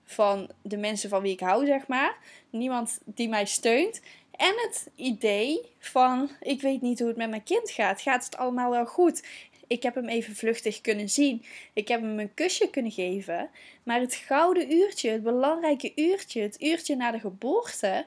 [0.04, 2.16] van de mensen van wie ik hou, zeg maar.
[2.50, 4.00] Niemand die mij steunt.
[4.36, 8.00] En het idee van ik weet niet hoe het met mijn kind gaat.
[8.00, 9.22] Gaat het allemaal wel goed?
[9.66, 11.44] Ik heb hem even vluchtig kunnen zien.
[11.72, 13.50] Ik heb hem een kusje kunnen geven.
[13.82, 18.06] Maar het gouden uurtje, het belangrijke uurtje, het uurtje na de geboorte,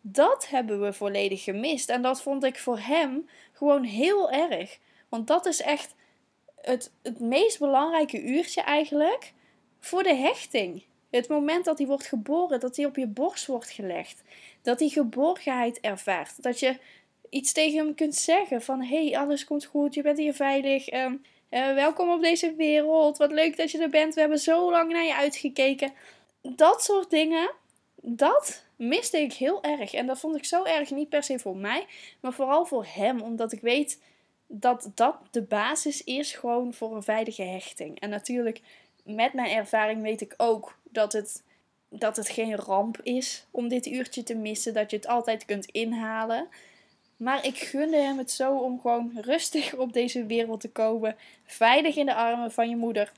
[0.00, 1.88] dat hebben we volledig gemist.
[1.90, 4.78] En dat vond ik voor hem gewoon heel erg.
[5.08, 5.94] Want dat is echt
[6.60, 9.32] het, het meest belangrijke uurtje eigenlijk
[9.80, 10.84] voor de hechting.
[11.10, 14.22] Het moment dat hij wordt geboren, dat hij op je borst wordt gelegd.
[14.62, 16.42] Dat hij geborgenheid ervaart.
[16.42, 16.78] Dat je
[17.28, 18.82] iets tegen hem kunt zeggen van...
[18.82, 20.92] hey, alles komt goed, je bent hier veilig.
[20.92, 23.18] Um, uh, welkom op deze wereld.
[23.18, 24.14] Wat leuk dat je er bent.
[24.14, 25.92] We hebben zo lang naar je uitgekeken.
[26.42, 27.50] Dat soort dingen,
[28.02, 29.92] dat miste ik heel erg.
[29.92, 31.86] En dat vond ik zo erg, niet per se voor mij,
[32.20, 33.20] maar vooral voor hem.
[33.20, 34.02] Omdat ik weet
[34.46, 38.00] dat dat de basis is gewoon voor een veilige hechting.
[38.00, 38.60] En natuurlijk,
[39.04, 41.42] met mijn ervaring weet ik ook dat het,
[41.88, 44.74] dat het geen ramp is om dit uurtje te missen.
[44.74, 46.48] Dat je het altijd kunt inhalen.
[47.16, 51.16] Maar ik gunde hem het zo om gewoon rustig op deze wereld te komen.
[51.44, 53.12] Veilig in de armen van je moeder.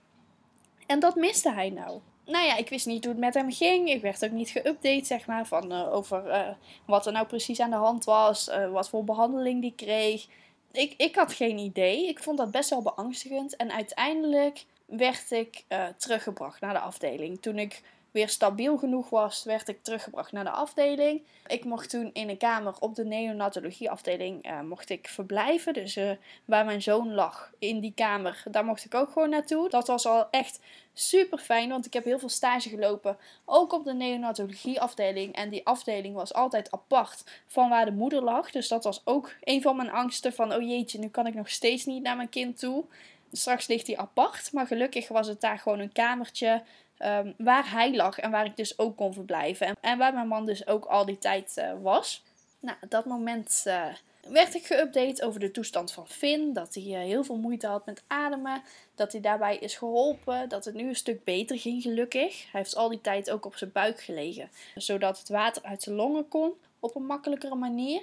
[0.86, 3.90] En dat miste hij nou nou ja, ik wist niet hoe het met hem ging.
[3.90, 6.48] Ik werd ook niet geüpdate, zeg maar, van, uh, over uh,
[6.86, 8.48] wat er nou precies aan de hand was.
[8.48, 10.26] Uh, wat voor behandeling die kreeg.
[10.72, 12.08] Ik, ik had geen idee.
[12.08, 13.56] Ik vond dat best wel beangstigend.
[13.56, 15.64] En uiteindelijk werd ik
[15.96, 17.42] teruggebracht naar de afdeling.
[17.42, 21.22] Toen ik weer stabiel genoeg was, werd ik teruggebracht naar de afdeling.
[21.46, 25.72] Ik mocht toen in een kamer op de neonatologieafdeling uh, mocht ik verblijven.
[25.72, 26.10] Dus uh,
[26.44, 29.68] waar mijn zoon lag, in die kamer, daar mocht ik ook gewoon naartoe.
[29.68, 30.60] Dat was al echt
[30.92, 33.16] super fijn, want ik heb heel veel stage gelopen.
[33.44, 35.34] Ook op de neonatologieafdeling.
[35.34, 38.50] En die afdeling was altijd apart van waar de moeder lag.
[38.50, 41.50] Dus dat was ook een van mijn angsten van, oh jeetje, nu kan ik nog
[41.50, 42.84] steeds niet naar mijn kind toe.
[43.32, 46.62] Straks ligt hij apart, maar gelukkig was het daar gewoon een kamertje
[47.04, 49.76] Um, waar hij lag en waar ik dus ook kon verblijven.
[49.80, 52.22] En, waar mijn man dus ook al die tijd uh, was.
[52.60, 53.86] Nou, dat moment uh,
[54.28, 56.52] werd ik geüpdate over de toestand van Finn.
[56.52, 58.62] Dat hij heel veel moeite had met ademen.
[58.94, 60.48] Dat hij daarbij is geholpen.
[60.48, 62.42] Dat het nu een stuk beter ging, gelukkig.
[62.52, 64.50] Hij heeft al die tijd ook op zijn buik gelegen.
[64.74, 68.02] Zodat het water uit zijn longen kon op een makkelijkere manier.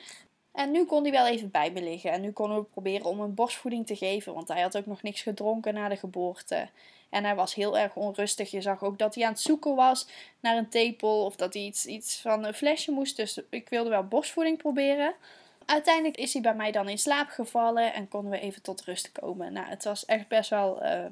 [0.52, 2.12] En nu kon hij wel even bij me liggen.
[2.12, 4.34] En nu konden we proberen om hem borstvoeding te geven.
[4.34, 6.70] Want hij had ook nog niks gedronken na de geboorte.
[7.10, 8.52] En hij was heel erg onrustig.
[8.52, 10.08] Je zag ook dat hij aan het zoeken was
[10.40, 11.26] naar een tepel.
[11.26, 13.16] Of dat hij iets, iets van een flesje moest.
[13.16, 15.14] Dus ik wilde wel borstvoeding proberen.
[15.66, 17.94] Uiteindelijk is hij bij mij dan in slaap gevallen.
[17.94, 19.54] En konden we even tot rust komen.
[19.54, 20.84] Nou, het was echt best wel...
[20.84, 21.06] Uh,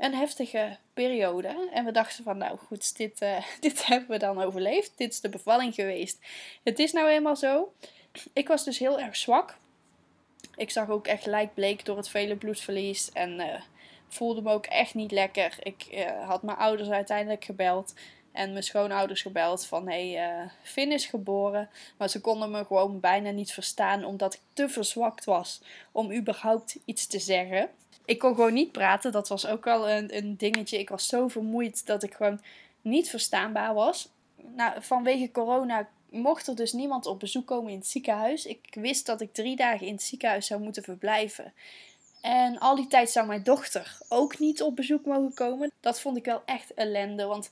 [0.00, 1.68] een heftige periode.
[1.72, 4.92] En we dachten van, nou goed, dit, uh, dit hebben we dan overleefd.
[4.96, 6.18] Dit is de bevalling geweest.
[6.62, 7.72] Het is nou eenmaal zo.
[8.32, 9.56] Ik was dus heel erg zwak.
[10.54, 13.12] Ik zag ook echt lijkbleek door het vele bloedverlies.
[13.12, 13.54] En uh,
[14.10, 15.56] voelde me ook echt niet lekker.
[15.62, 17.94] Ik uh, had mijn ouders uiteindelijk gebeld.
[18.32, 21.68] En mijn schoonouders gebeld van hé, hey, uh, Finn is geboren.
[21.96, 26.76] Maar ze konden me gewoon bijna niet verstaan omdat ik te verzwakt was om überhaupt
[26.84, 27.70] iets te zeggen.
[28.04, 30.78] Ik kon gewoon niet praten, dat was ook al een, een dingetje.
[30.78, 32.40] Ik was zo vermoeid dat ik gewoon
[32.80, 34.08] niet verstaanbaar was.
[34.56, 38.46] Nou, vanwege corona mocht er dus niemand op bezoek komen in het ziekenhuis.
[38.46, 41.52] Ik wist dat ik drie dagen in het ziekenhuis zou moeten verblijven.
[42.20, 45.72] En al die tijd zou mijn dochter ook niet op bezoek mogen komen.
[45.80, 47.24] Dat vond ik wel echt ellende.
[47.24, 47.50] Want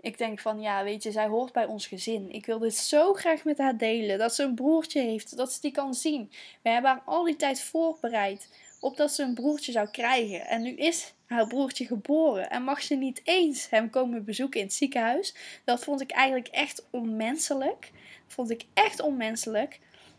[0.00, 2.32] ik denk van ja, weet je, zij hoort bij ons gezin.
[2.32, 4.18] Ik wil dit zo graag met haar delen.
[4.18, 6.30] Dat ze een broertje heeft, dat ze die kan zien.
[6.62, 8.48] We hebben haar al die tijd voorbereid
[8.80, 10.46] op dat ze een broertje zou krijgen.
[10.46, 14.66] En nu is haar broertje geboren en mag ze niet eens hem komen bezoeken in
[14.66, 15.34] het ziekenhuis.
[15.64, 17.90] Dat vond ik eigenlijk echt onmenselijk.
[18.26, 19.78] Dat vond ik echt onmenselijk.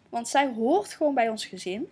[0.10, 1.90] Want zij hoort gewoon bij ons gezin.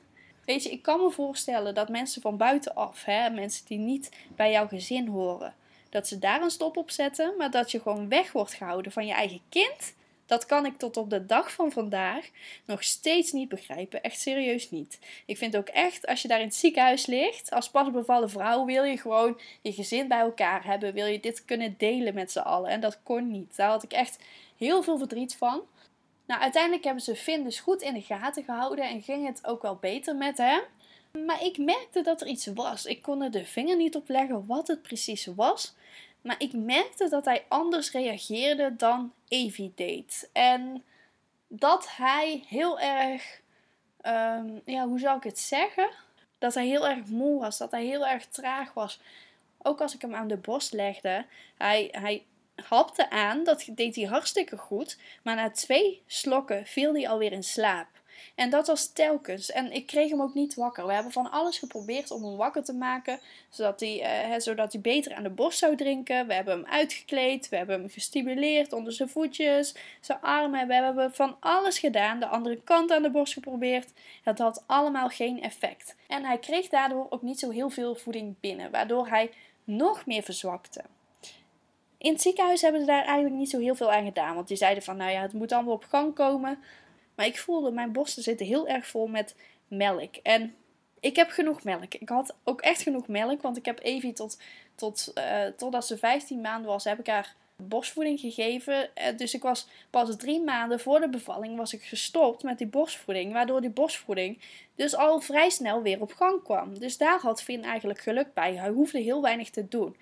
[0.49, 4.51] Weet je, ik kan me voorstellen dat mensen van buitenaf, hè, mensen die niet bij
[4.51, 5.55] jouw gezin horen,
[5.89, 9.05] dat ze daar een stop op zetten, maar dat je gewoon weg wordt gehouden van
[9.05, 9.93] je eigen kind.
[10.25, 12.29] Dat kan ik tot op de dag van vandaag
[12.65, 14.03] nog steeds niet begrijpen.
[14.03, 14.99] Echt serieus niet.
[15.25, 18.83] Ik vind ook echt, als je daar in het ziekenhuis ligt, als pasbevallen vrouw, wil
[18.83, 20.93] je gewoon je gezin bij elkaar hebben.
[20.93, 22.69] Wil je dit kunnen delen met z'n allen.
[22.69, 23.55] En dat kon niet.
[23.55, 24.19] Daar had ik echt
[24.57, 25.61] heel veel verdriet van.
[26.29, 29.61] Nou, uiteindelijk hebben ze Finn dus goed in de gaten gehouden en ging het ook
[29.61, 30.61] wel beter met hem.
[31.25, 32.85] Maar ik merkte dat er iets was.
[32.85, 35.75] Ik kon er de vinger niet op leggen wat het precies was.
[36.21, 40.29] Maar ik merkte dat hij anders reageerde dan Evie deed.
[40.33, 40.83] En
[41.47, 43.41] dat hij heel erg,
[44.01, 45.89] ehm, ja, hoe zou ik het zeggen?
[46.37, 48.99] Dat hij heel erg moe was, dat hij heel erg traag was.
[49.61, 51.25] Ook als ik hem aan de borst legde,
[51.57, 52.25] hij, hij
[52.67, 54.97] hapte aan, dat deed hij hartstikke goed.
[55.23, 57.87] Maar na twee slokken viel hij alweer in slaap.
[58.35, 59.51] En dat was telkens.
[59.51, 60.85] En ik kreeg hem ook niet wakker.
[60.85, 63.19] We hebben van alles geprobeerd om hem wakker te maken.
[63.49, 66.27] Zodat hij, uh, zodat hij beter aan de borst zou drinken.
[66.27, 67.49] We hebben hem uitgekleed.
[67.49, 70.67] We hebben hem gestimuleerd onder zijn voetjes, zijn armen.
[70.67, 72.19] We hebben van alles gedaan.
[72.19, 73.91] De andere kant aan de borst geprobeerd.
[74.23, 75.95] Het had allemaal geen effect.
[76.07, 78.71] En hij kreeg daardoor ook niet zo heel veel voeding binnen.
[78.71, 79.31] Waardoor hij
[79.63, 80.81] nog meer verzwakte.
[81.99, 84.35] In het ziekenhuis hebben ze daar eigenlijk niet zo heel veel aan gedaan.
[84.35, 86.59] Want die zeiden van, nou ja, het moet allemaal op gang komen.
[87.15, 89.35] Maar ik voelde, mijn borsten zitten heel erg vol met
[89.67, 90.15] melk.
[90.15, 90.55] En
[90.99, 91.93] ik heb genoeg melk.
[91.93, 93.41] Ik had ook echt genoeg melk.
[93.41, 94.37] Want ik heb Evie tot,
[94.75, 98.89] tot, uh, totdat ze 15 maanden was, heb ik haar borstvoeding gegeven.
[98.97, 102.67] Uh, dus ik was pas drie maanden voor de bevalling was ik gestopt met die
[102.67, 103.33] borstvoeding.
[103.33, 104.41] Waardoor die borstvoeding
[104.75, 106.79] dus al vrij snel weer op gang kwam.
[106.79, 108.55] Dus daar had Finn eigenlijk geluk bij.
[108.55, 109.95] Hij hoefde heel weinig te doen.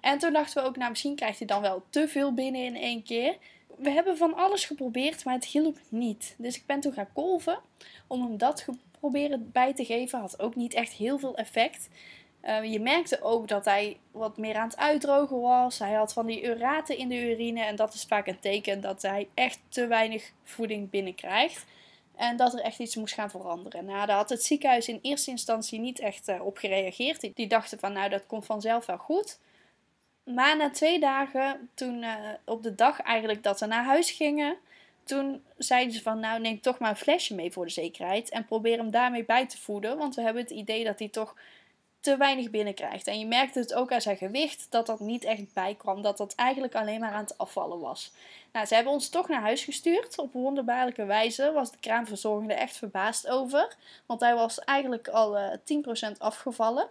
[0.00, 2.76] En toen dachten we ook, nou misschien krijgt hij dan wel te veel binnen in
[2.76, 3.36] één keer
[3.78, 6.34] we hebben van alles geprobeerd, maar het hielp niet.
[6.38, 7.58] Dus ik ben toen gaan kolven
[8.06, 8.64] om hem dat
[8.98, 10.20] proberen bij te geven.
[10.20, 11.88] Had ook niet echt heel veel effect.
[12.44, 15.78] Uh, je merkte ook dat hij wat meer aan het uitdrogen was.
[15.78, 17.64] Hij had van die uraten in de urine.
[17.64, 21.64] En dat is vaak een teken dat hij echt te weinig voeding binnenkrijgt.
[22.16, 23.84] En dat er echt iets moest gaan veranderen.
[23.84, 27.30] Nou, daar had het ziekenhuis in eerste instantie niet echt uh, op gereageerd.
[27.34, 29.38] Die dachten van, nou, dat komt vanzelf wel goed.
[30.34, 32.14] Maar na twee dagen, toen uh,
[32.44, 34.56] op de dag eigenlijk dat we naar huis gingen,
[35.04, 38.44] toen zeiden ze van nou neem toch maar een flesje mee voor de zekerheid en
[38.44, 41.34] probeer hem daarmee bij te voeden, want we hebben het idee dat hij toch
[42.00, 43.06] te weinig binnenkrijgt.
[43.06, 46.34] En je merkte het ook aan zijn gewicht dat dat niet echt bijkwam, dat dat
[46.34, 48.12] eigenlijk alleen maar aan het afvallen was.
[48.52, 50.18] Nou, ze hebben ons toch naar huis gestuurd.
[50.18, 55.52] Op wonderbaarlijke wijze was de kraamverzorgende echt verbaasd over, want hij was eigenlijk al uh,
[55.52, 56.88] eh, 10% afgevallen.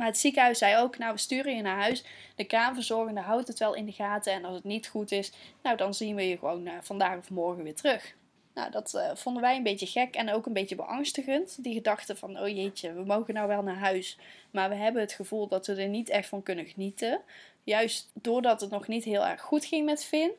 [0.00, 2.04] Maar het ziekenhuis zei ook, nou we sturen je naar huis.
[2.34, 4.32] De kraamverzorgende houdt het wel in de gaten.
[4.32, 5.32] En als het niet goed is,
[5.62, 8.14] nou dan zien we je gewoon uh, vandaag of morgen weer terug.
[8.54, 11.62] Nou, dat uh, vonden wij een beetje gek en ook een beetje beangstigend.
[11.62, 14.18] Die gedachte van, oh jeetje, we mogen nou wel naar huis.
[14.50, 17.20] Maar we hebben het gevoel dat we er niet echt van kunnen genieten.
[17.64, 20.32] Juist doordat het nog niet heel erg goed ging met Finn.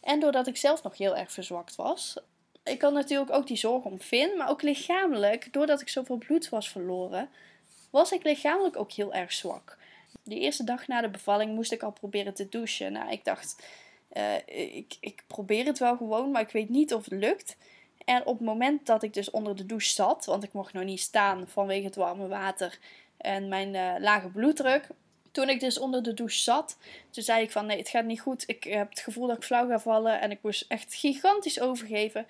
[0.00, 2.16] En doordat ik zelf nog heel erg verzwakt was.
[2.64, 6.48] ik had natuurlijk ook die zorg om Finn, maar ook lichamelijk, doordat ik zoveel bloed
[6.48, 7.28] was verloren,
[7.90, 9.78] was ik lichamelijk ook heel erg zwak.
[10.22, 12.92] De eerste dag na de bevalling moest ik al proberen te douchen.
[12.92, 13.66] Nou, ik dacht,
[14.12, 14.34] uh,
[14.76, 17.56] ik, ik probeer het wel gewoon, maar ik weet niet of het lukt.
[18.04, 20.84] En op het moment dat ik dus onder de douche zat, want ik mocht nog
[20.84, 22.78] niet staan vanwege het warme water
[23.16, 24.88] en mijn uh, lage bloeddruk.
[25.32, 26.76] Toen ik dus onder de douche zat,
[27.10, 28.44] toen zei ik van nee, het gaat niet goed.
[28.46, 32.26] Ik heb het gevoel dat ik flauw ga vallen en ik moest echt gigantisch overgeven.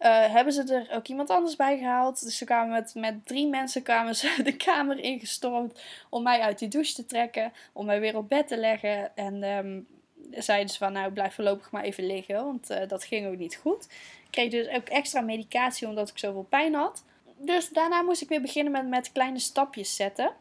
[0.00, 2.24] Uh, hebben ze er ook iemand anders bij gehaald.
[2.24, 6.58] Dus ze kwamen met, met drie mensen kwamen ze de kamer ingestormd om mij uit
[6.58, 7.52] die douche te trekken.
[7.72, 9.16] Om mij weer op bed te leggen.
[9.16, 9.86] En um,
[10.30, 12.44] zeiden ze van nou blijf voorlopig maar even liggen.
[12.44, 13.84] Want uh, dat ging ook niet goed.
[14.24, 17.04] Ik kreeg dus ook extra medicatie omdat ik zoveel pijn had.
[17.36, 20.32] Dus daarna moest ik weer beginnen met, met kleine stapjes zetten.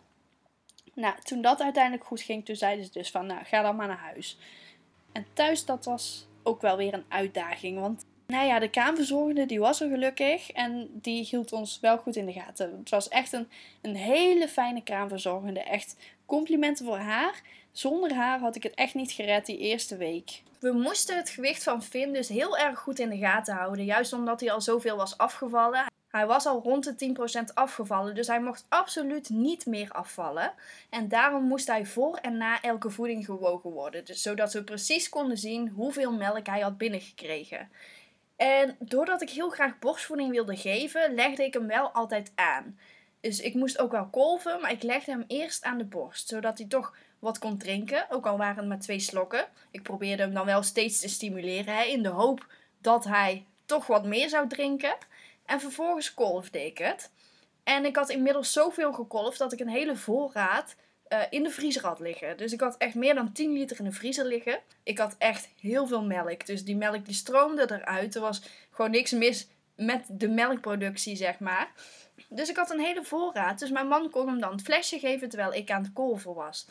[0.93, 3.87] Nou, toen dat uiteindelijk goed ging, toen zeiden ze dus van nou ga dan maar
[3.87, 4.37] naar huis.
[5.11, 7.79] En thuis dat was ook wel weer een uitdaging.
[7.79, 12.15] Want nou ja, de kraamverzorgende die was er gelukkig en die hield ons wel goed
[12.15, 12.77] in de gaten.
[12.79, 13.49] Het was echt een,
[13.81, 15.59] een hele fijne kraamverzorgende.
[15.59, 17.41] Echt complimenten voor haar.
[17.71, 20.41] Zonder haar had ik het echt niet gered die eerste week.
[20.59, 23.85] We moesten het gewicht van Finn dus heel erg goed in de gaten houden.
[23.85, 25.85] Juist omdat hij al zoveel was afgevallen.
[26.09, 27.15] Hij was al rond de
[27.49, 30.53] 10% afgevallen, dus hij mocht absoluut niet meer afvallen.
[30.89, 34.05] En daarom moest hij voor en na elke voeding gewogen worden.
[34.05, 37.69] Dus zodat we precies konden zien hoeveel melk hij had binnengekregen.
[38.39, 42.79] En doordat ik heel graag borstvoeding wilde geven, legde ik hem wel altijd aan.
[43.19, 46.57] Dus ik moest ook wel kolven, maar ik legde hem eerst aan de borst, zodat
[46.57, 49.47] hij toch wat kon drinken, ook al waren het maar twee slokken.
[49.71, 52.45] Ik probeerde hem dan wel steeds te stimuleren, hè, in de hoop
[52.81, 54.97] dat hij toch wat meer zou drinken.
[55.45, 57.11] En vervolgens kolfde ik het.
[57.63, 60.75] En ik had inmiddels zoveel gekolfd dat ik een hele voorraad
[61.09, 62.37] uh, in de vriezer had liggen.
[62.37, 64.59] Dus ik had echt meer dan 10 liter in de vriezer liggen.
[64.83, 66.45] Ik had echt heel veel melk.
[66.45, 68.15] Dus die melk die stroomde eruit.
[68.15, 68.41] Er was
[68.71, 71.71] gewoon niks mis met de melkproductie, zeg maar.
[72.29, 73.59] Dus ik had een hele voorraad.
[73.59, 76.67] Dus mijn man kon hem dan het flesje geven terwijl ik aan het kolven was.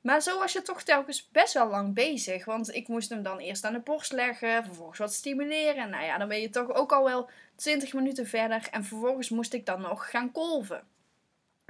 [0.00, 2.44] Maar zo was je toch telkens best wel lang bezig.
[2.44, 5.90] Want ik moest hem dan eerst aan de borst leggen, vervolgens wat stimuleren.
[5.90, 8.68] Nou ja, dan ben je toch ook al wel 20 minuten verder.
[8.70, 10.82] En vervolgens moest ik dan nog gaan kolven.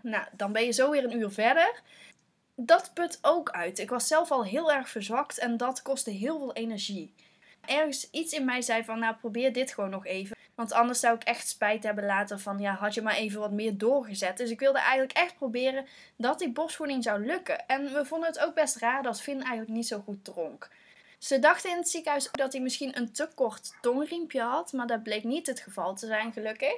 [0.06, 1.80] Nou, dan ben je zo weer een uur verder.
[2.54, 3.78] Dat put ook uit.
[3.78, 7.14] Ik was zelf al heel erg verzwakt en dat kostte heel veel energie.
[7.64, 10.36] Ergens iets in mij zei van, nou probeer dit gewoon nog even.
[10.54, 13.50] Want anders zou ik echt spijt hebben later van, ja, had je maar even wat
[13.50, 14.36] meer doorgezet.
[14.36, 17.66] Dus ik wilde eigenlijk echt proberen dat die borstvoeding zou lukken.
[17.66, 20.68] En we vonden het ook best raar dat Finn eigenlijk niet zo goed dronk.
[21.18, 25.02] Ze dachten in het ziekenhuis dat hij misschien een te kort tongriempje had, maar dat
[25.02, 26.74] bleek niet het geval te zijn, gelukkig.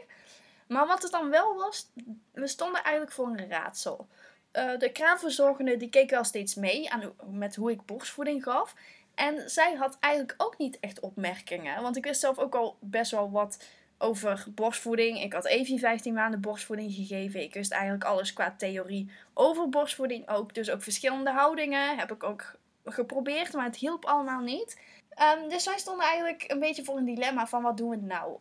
[0.68, 1.90] Maar wat het dan wel was,
[2.33, 4.09] we stonden eigenlijk voor een raadsel.
[4.52, 8.74] Uh, de kraamverzorgende die keek wel steeds mee aan, met hoe ik borstvoeding gaf.
[9.14, 11.83] En zij had eigenlijk ook niet echt opmerkingen.
[11.83, 13.64] Want ik wist zelf ook al best wel wat
[13.98, 15.22] over borstvoeding.
[15.22, 17.42] Ik had Evie 15 maanden borstvoeding gegeven.
[17.42, 20.54] Ik wist eigenlijk alles qua theorie over borstvoeding ook.
[20.54, 24.81] Dus ook verschillende houdingen heb ik ook geprobeerd, maar het hielp allemaal niet.
[25.38, 28.38] Um, dus wij stonden eigenlijk een beetje voor een dilemma van wat doen we nou?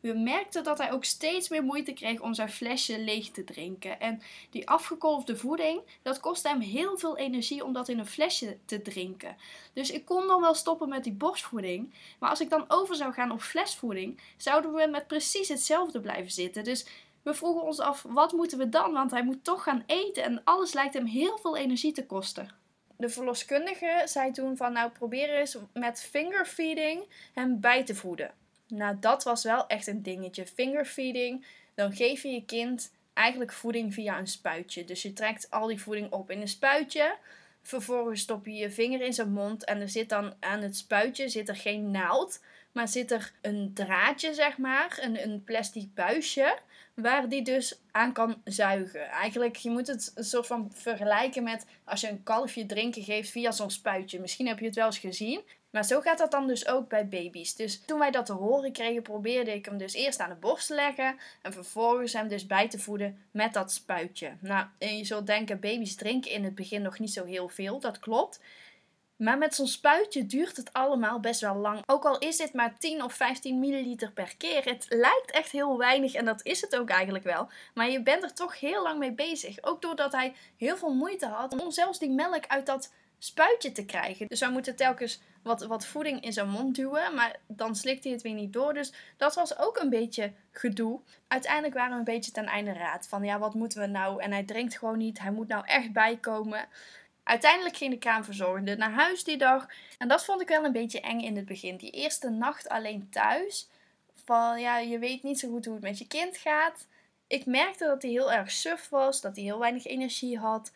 [0.00, 4.00] We merkten dat hij ook steeds meer moeite kreeg om zijn flesje leeg te drinken.
[4.00, 8.58] En die afgekolfde voeding, dat kostte hem heel veel energie om dat in een flesje
[8.64, 9.36] te drinken.
[9.72, 11.94] Dus ik kon dan wel stoppen met die borstvoeding.
[12.18, 16.32] Maar als ik dan over zou gaan op flesvoeding, zouden we met precies hetzelfde blijven
[16.32, 16.64] zitten.
[16.64, 16.86] Dus
[17.22, 18.92] we vroegen ons af, wat moeten we dan?
[18.92, 22.56] Want hij moet toch gaan eten en alles lijkt hem heel veel energie te kosten
[22.98, 28.30] de verloskundige zei toen van nou probeer eens met fingerfeeding hem bij te voeden.
[28.68, 30.46] Nou, dat was wel echt een dingetje.
[30.46, 34.84] Fingerfeeding, dan geef je je kind eigenlijk voeding via een spuitje.
[34.84, 37.16] Dus je trekt al die voeding op in een spuitje.
[37.62, 41.28] Vervolgens stop je je vinger in zijn mond en er zit dan aan het spuitje
[41.28, 46.58] zit er geen naald, maar zit er een draadje, zeg maar, een, een plastic buisje,
[47.02, 49.08] waar die dus aan kan zuigen.
[49.08, 53.30] Eigenlijk, je moet het een soort van vergelijken met als je een kalfje drinken geeft
[53.30, 54.20] via zo'n spuitje.
[54.20, 55.40] Misschien heb je het wel eens gezien.
[55.70, 57.54] Maar zo gaat dat dan dus ook bij baby's.
[57.54, 60.66] Dus toen wij dat te horen kregen, probeerde ik hem dus eerst aan de borst
[60.66, 61.16] te leggen.
[61.42, 64.36] En vervolgens hem dus bij te voeden met dat spuitje.
[64.40, 67.80] Nou, en je zult denken, baby's drinken in het begin nog niet zo heel veel.
[67.80, 68.40] Dat klopt.
[69.18, 71.82] Maar met zo'n spuitje duurt het allemaal best wel lang.
[71.86, 74.64] Ook al is dit maar 10 of 15 milliliter per keer.
[74.64, 77.48] Het lijkt echt heel weinig en dat is het ook eigenlijk wel.
[77.74, 79.56] Maar je bent er toch heel lang mee bezig.
[79.60, 83.84] Ook doordat hij heel veel moeite had om zelfs die melk uit dat spuitje te
[83.84, 84.26] krijgen.
[84.26, 88.12] Dus wij moeten telkens wat, wat voeding in zijn mond duwen, maar dan slikt hij
[88.12, 88.74] het weer niet door.
[88.74, 91.00] Dus dat was ook een beetje gedoe.
[91.28, 94.22] Uiteindelijk waren we een beetje ten einde raad van ja, wat moeten we nou?
[94.22, 96.68] En hij drinkt gewoon niet, hij moet nou echt bijkomen.
[97.28, 99.66] Uiteindelijk ging de kraamverzorgende naar huis die dag.
[99.98, 101.76] En dat vond ik wel een beetje eng in het begin.
[101.76, 103.68] Die eerste nacht alleen thuis
[104.24, 106.86] van ja, je weet niet zo goed hoe het met je kind gaat.
[107.26, 110.72] Ik merkte dat hij heel erg suf was, dat hij heel weinig energie had,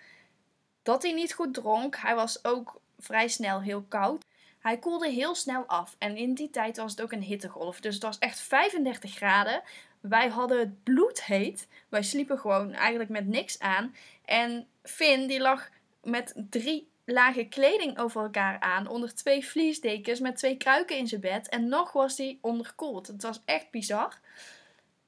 [0.83, 1.97] dat hij niet goed dronk.
[1.97, 4.25] Hij was ook vrij snel heel koud.
[4.59, 7.81] Hij koelde heel snel af en in die tijd was het ook een hittegolf.
[7.81, 9.63] Dus het was echt 35 graden.
[10.01, 11.69] Wij hadden het bloedheet.
[11.89, 13.95] Wij sliepen gewoon eigenlijk met niks aan.
[14.25, 15.71] En Finn die lag
[16.03, 18.87] met drie lagen kleding over elkaar aan.
[18.87, 21.49] Onder twee vliesdekens met twee kruiken in zijn bed.
[21.49, 23.07] En nog was hij onderkoeld.
[23.07, 24.21] Het was echt bizar.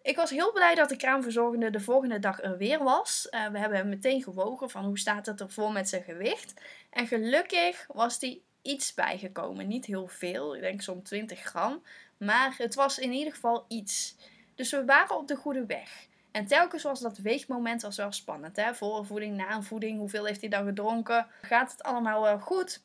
[0.03, 3.27] Ik was heel blij dat de kraamverzorgende de volgende dag er weer was.
[3.31, 6.55] Uh, we hebben hem meteen gewogen van hoe staat het ervoor met zijn gewicht.
[6.91, 9.69] En gelukkig was hij iets bijgekomen.
[9.69, 11.83] Niet heel veel, ik denk zo'n 20 gram.
[12.17, 14.17] Maar het was in ieder geval iets.
[14.55, 16.07] Dus we waren op de goede weg.
[16.35, 18.57] En telkens was dat weegmoment was wel spannend.
[18.57, 18.75] Hè?
[18.75, 21.27] Voor een voeding, na een voeding, hoeveel heeft hij dan gedronken?
[21.43, 22.83] Gaat het allemaal wel goed?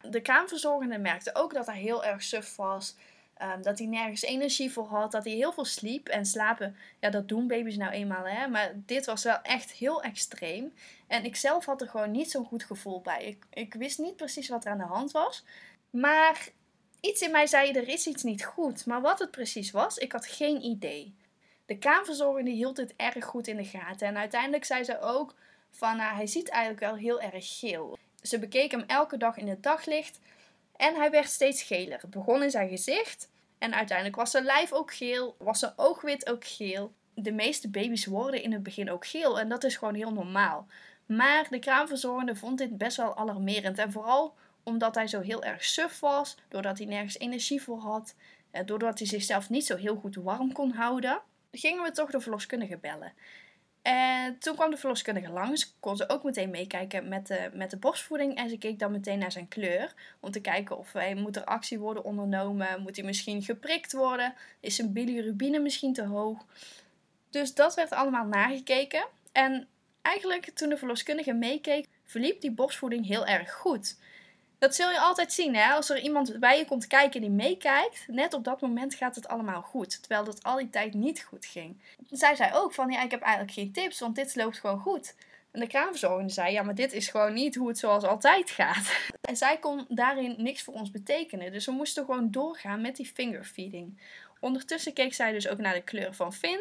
[0.00, 2.96] De kraamverzorgende merkte ook dat hij heel erg suf was.
[3.34, 5.12] Ehm, dat hij nergens energie voor had.
[5.12, 6.08] Dat hij heel veel sliep.
[6.08, 8.26] En slapen, ja, dat doen baby's nou eenmaal.
[8.26, 8.48] Hè?
[8.48, 10.72] Maar dit was wel echt heel extreem.
[11.06, 13.24] En ik zelf had er gewoon niet zo'n goed gevoel bij.
[13.24, 15.44] Ik, ik wist niet precies wat er aan de hand was.
[15.90, 16.48] Maar
[17.00, 18.86] iets in mij zei, er is iets niet goed.
[18.86, 21.14] Maar wat het precies was, ik had geen idee.
[21.66, 24.06] De kraamverzorgende hield het erg goed in de gaten.
[24.06, 25.34] En uiteindelijk zei ze ook
[25.70, 27.98] van, nou, hij ziet eigenlijk wel heel erg geel.
[28.22, 30.18] Ze bekeek hem elke dag in het daglicht.
[30.76, 32.00] En hij werd steeds geler.
[32.00, 33.30] Het begon in zijn gezicht.
[33.58, 35.36] En uiteindelijk was zijn lijf ook geel.
[35.38, 36.92] Was zijn oogwit ook geel.
[37.14, 39.40] De meeste baby's worden in het begin ook geel.
[39.40, 40.66] En dat is gewoon heel normaal.
[41.06, 43.78] Maar de kraamverzorgende vond dit best wel alarmerend.
[43.78, 46.36] En vooral omdat hij zo heel erg suf was.
[46.48, 48.14] Doordat hij nergens energie voor had.
[48.64, 51.20] Doordat hij zichzelf niet zo heel goed warm kon houden.
[51.58, 53.12] Gingen we toch de verloskundige bellen.
[53.82, 57.76] En toen kwam de verloskundige langs, kon ze ook meteen meekijken met de, met de
[57.76, 58.36] borstvoeding.
[58.36, 59.94] En ze keek dan meteen naar zijn kleur.
[60.20, 62.82] Om te kijken of hij, moet er actie worden ondernomen.
[62.82, 64.34] Moet hij misschien geprikt worden?
[64.60, 66.44] Is zijn bilirubine misschien te hoog?
[67.30, 69.06] Dus dat werd allemaal nagekeken.
[69.32, 69.68] En
[70.02, 73.96] eigenlijk toen de verloskundige meekeek, verliep die borstvoeding heel erg goed.
[74.58, 75.72] Dat zul je altijd zien, hè?
[75.72, 79.28] Als er iemand bij je komt kijken die meekijkt, net op dat moment gaat het
[79.28, 79.98] allemaal goed.
[80.02, 81.80] Terwijl dat al die tijd niet goed ging.
[82.10, 85.14] Zij zei ook van, ja, ik heb eigenlijk geen tips, want dit loopt gewoon goed.
[85.50, 88.96] En de kraamverzorgende zei, ja, maar dit is gewoon niet hoe het zoals altijd gaat.
[89.20, 91.52] En zij kon daarin niks voor ons betekenen.
[91.52, 94.00] Dus we moesten gewoon doorgaan met die fingerfeeding.
[94.40, 96.60] Ondertussen keek zij dus ook naar de kleur van Finn.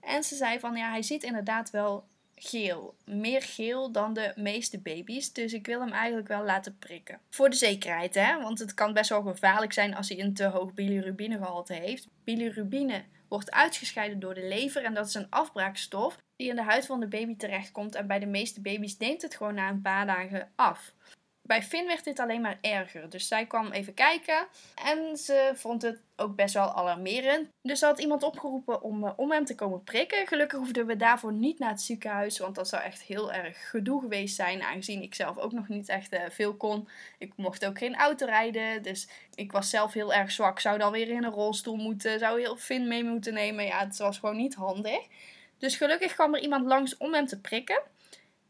[0.00, 2.04] En ze zei van, ja, hij ziet inderdaad wel
[2.36, 2.94] geel.
[3.04, 5.32] Meer geel dan de meeste baby's.
[5.32, 7.20] Dus ik wil hem eigenlijk wel laten prikken.
[7.30, 8.40] Voor de zekerheid, hè?
[8.40, 12.08] Want het kan best wel gevaarlijk zijn als hij een te hoog bilirubinegehalte heeft.
[12.24, 16.86] Bilirubine wordt uitgescheiden door de lever en dat is een afbraakstof die in de huid
[16.86, 17.94] van de baby terechtkomt.
[17.94, 20.92] En bij de meeste baby's neemt het gewoon na een paar dagen af
[21.46, 23.10] bij Finn werd dit alleen maar erger.
[23.10, 27.48] Dus zij kwam even kijken en ze vond het ook best wel alarmerend.
[27.62, 30.26] Dus ze had iemand opgeroepen om, eh, om hem te komen prikken.
[30.26, 34.00] Gelukkig hoefden we daarvoor niet naar het ziekenhuis, want dat zou echt heel erg gedoe
[34.00, 34.62] geweest zijn.
[34.62, 36.88] Aangezien ik zelf ook nog niet echt uh, veel kon.
[37.18, 40.60] Ik mocht ook geen auto rijden, dus ik was zelf heel erg zwak.
[40.60, 43.64] Zou dan weer in een rolstoel moeten, zou heel Finn mee moeten nemen.
[43.64, 45.06] Ja, het was gewoon niet handig.
[45.58, 47.82] Dus gelukkig kwam er iemand langs om hem te prikken.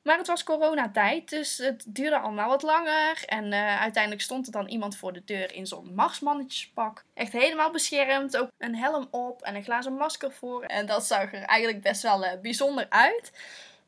[0.05, 3.22] Maar het was coronatijd, dus het duurde allemaal wat langer.
[3.26, 7.05] En uh, uiteindelijk stond er dan iemand voor de deur in zo'n marsmannetjespak.
[7.14, 10.62] Echt helemaal beschermd, ook een helm op en een glazen masker voor.
[10.62, 13.32] En dat zag er eigenlijk best wel uh, bijzonder uit.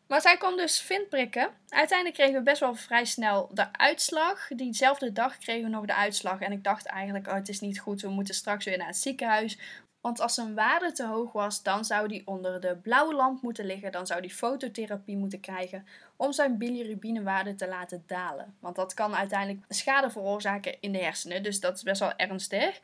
[0.07, 1.51] Maar zij kon dus Finn prikken.
[1.69, 4.49] Uiteindelijk kregen we best wel vrij snel de uitslag.
[4.49, 6.41] Diezelfde dag kregen we nog de uitslag.
[6.41, 8.97] En ik dacht eigenlijk, oh, het is niet goed, we moeten straks weer naar het
[8.97, 9.59] ziekenhuis.
[10.07, 13.65] Want als zijn waarde te hoog was, dan zou hij onder de blauwe lamp moeten
[13.65, 13.93] liggen.
[13.93, 15.87] Dan zou hij fototherapie moeten krijgen
[16.17, 18.57] om zijn bilirubinewaarde te laten dalen.
[18.61, 21.43] Want dat kan uiteindelijk schade veroorzaken in de hersenen.
[21.43, 22.81] Dus dat is best wel ernstig.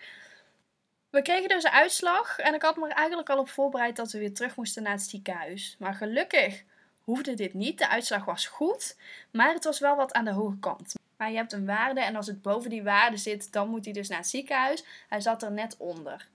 [1.11, 4.13] We kregen dus een uitslag en ik had me er eigenlijk al op voorbereid dat
[4.13, 5.77] we weer terug moesten naar het ziekenhuis.
[5.79, 6.65] Maar gelukkig
[7.05, 7.79] hoefde dit niet.
[7.79, 8.97] De uitslag was goed,
[9.31, 10.95] maar het was wel wat aan de hoge kant.
[11.17, 13.95] Maar je hebt een waarde en als het boven die waarde zit, dan moet hij
[13.95, 14.85] dus naar het ziekenhuis.
[15.09, 16.31] Hij zat er net onder.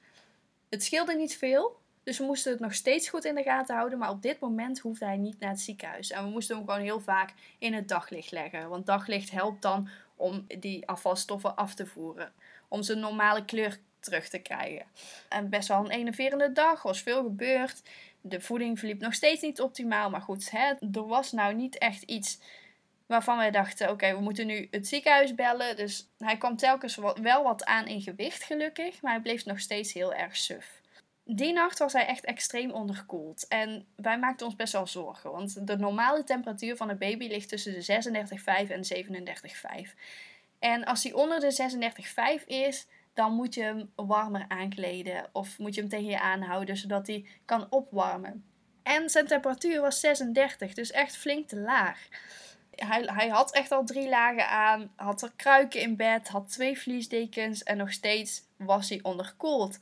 [0.70, 3.98] Het scheelde niet veel, dus we moesten het nog steeds goed in de gaten houden.
[3.98, 6.12] Maar op dit moment hoefde hij niet naar het ziekenhuis.
[6.12, 8.70] En we moesten hem gewoon heel vaak in het daglicht leggen.
[8.70, 12.32] Want daglicht helpt dan om die afvalstoffen af te voeren.
[12.68, 14.86] Om zijn normale kleur terug te krijgen.
[15.30, 16.82] En best wel een enerverende dag.
[16.82, 17.82] was veel gebeurd.
[18.22, 20.10] De voeding verliep nog steeds niet optimaal.
[20.10, 22.40] Maar goed, hè, er was nou niet echt iets
[23.08, 25.76] waarvan wij dachten: oké, we moeten nu het ziekenhuis bellen.
[25.76, 29.02] Dus hij kwam telkens wel wat aan in gewicht, gelukkig.
[29.02, 30.82] Maar hij bleef nog steeds heel erg suf.
[31.24, 33.48] Die nacht was hij echt extreem onderkoeld.
[33.48, 35.32] En wij maakten ons best wel zorgen.
[35.32, 37.86] Want de normale temperatuur van een baby ligt tussen de
[38.66, 38.84] 36,5 en
[39.88, 39.94] 37,5.
[40.60, 41.80] En als hij onder de
[42.40, 46.78] 36,5 is, dan moet je hem warmer aankleden of moet je hem tegen je aanhouden
[46.78, 48.46] zodat hij kan opwarmen.
[48.84, 52.08] En zijn temperatuur was 36, dus echt flink te laag.
[52.86, 56.80] Hij, hij had echt al drie lagen aan, had er kruiken in bed, had twee
[56.80, 59.80] vliesdekens en nog steeds was hij onderkoeld.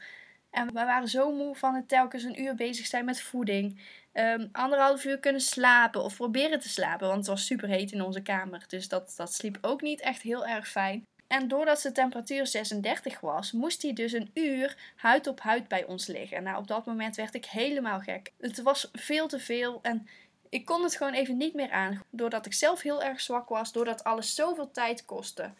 [0.52, 3.82] En we waren zo moe van het telkens een uur bezig zijn met voeding.
[4.14, 8.02] Um, anderhalf uur kunnen slapen of proberen te slapen, want het was super heet in
[8.02, 8.64] onze kamer.
[8.68, 11.06] Dus dat, dat sliep ook niet echt heel erg fijn.
[11.28, 15.86] En doordat de temperatuur 36 was, moest hij dus een uur huid op huid bij
[15.86, 16.43] ons liggen.
[16.43, 18.32] Nou, op dat moment werd ik helemaal gek.
[18.39, 20.08] Het was veel te veel en
[20.56, 22.03] ik kon het gewoon even niet meer aan.
[22.10, 25.51] Doordat ik zelf heel erg zwak was, doordat alles zoveel tijd kostte.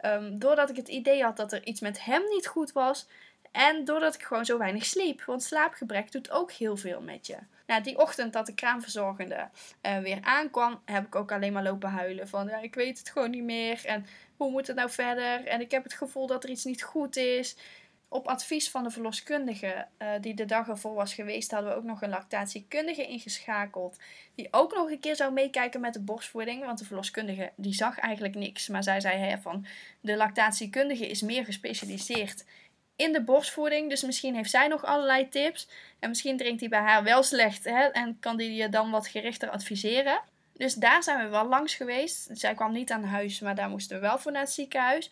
[0.00, 3.06] Um, doordat ik het idee had dat er iets met hem niet goed was.
[3.50, 5.22] En doordat ik gewoon zo weinig sliep.
[5.24, 7.36] Want slaapgebrek doet ook heel veel met je.
[7.66, 9.48] Nou, die ochtend dat de kraamverzorgende
[9.82, 12.28] uh, weer aankwam, heb ik ook alleen maar lopen huilen.
[12.28, 13.84] Van ja, ik weet het gewoon niet meer.
[13.84, 15.46] En hoe moet het nou verder?
[15.46, 17.56] En ik heb het gevoel dat er iets niet goed is.
[18.14, 21.84] Op advies van de verloskundige, uh, die de dag ervoor was geweest, hadden we ook
[21.84, 23.98] nog een lactatiekundige ingeschakeld.
[24.34, 26.64] Die ook nog een keer zou meekijken met de borstvoeding.
[26.64, 28.68] Want de verloskundige die zag eigenlijk niks.
[28.68, 29.66] Maar zij zei hè, van
[30.00, 32.44] de lactatiekundige is meer gespecialiseerd
[32.96, 33.90] in de borstvoeding.
[33.90, 35.68] Dus misschien heeft zij nog allerlei tips.
[35.98, 37.64] En misschien drinkt hij bij haar wel slecht.
[37.64, 40.20] Hè, en kan die je dan wat gerichter adviseren.
[40.52, 42.28] Dus daar zijn we wel langs geweest.
[42.32, 45.10] Zij kwam niet aan huis, maar daar moesten we wel voor naar het ziekenhuis.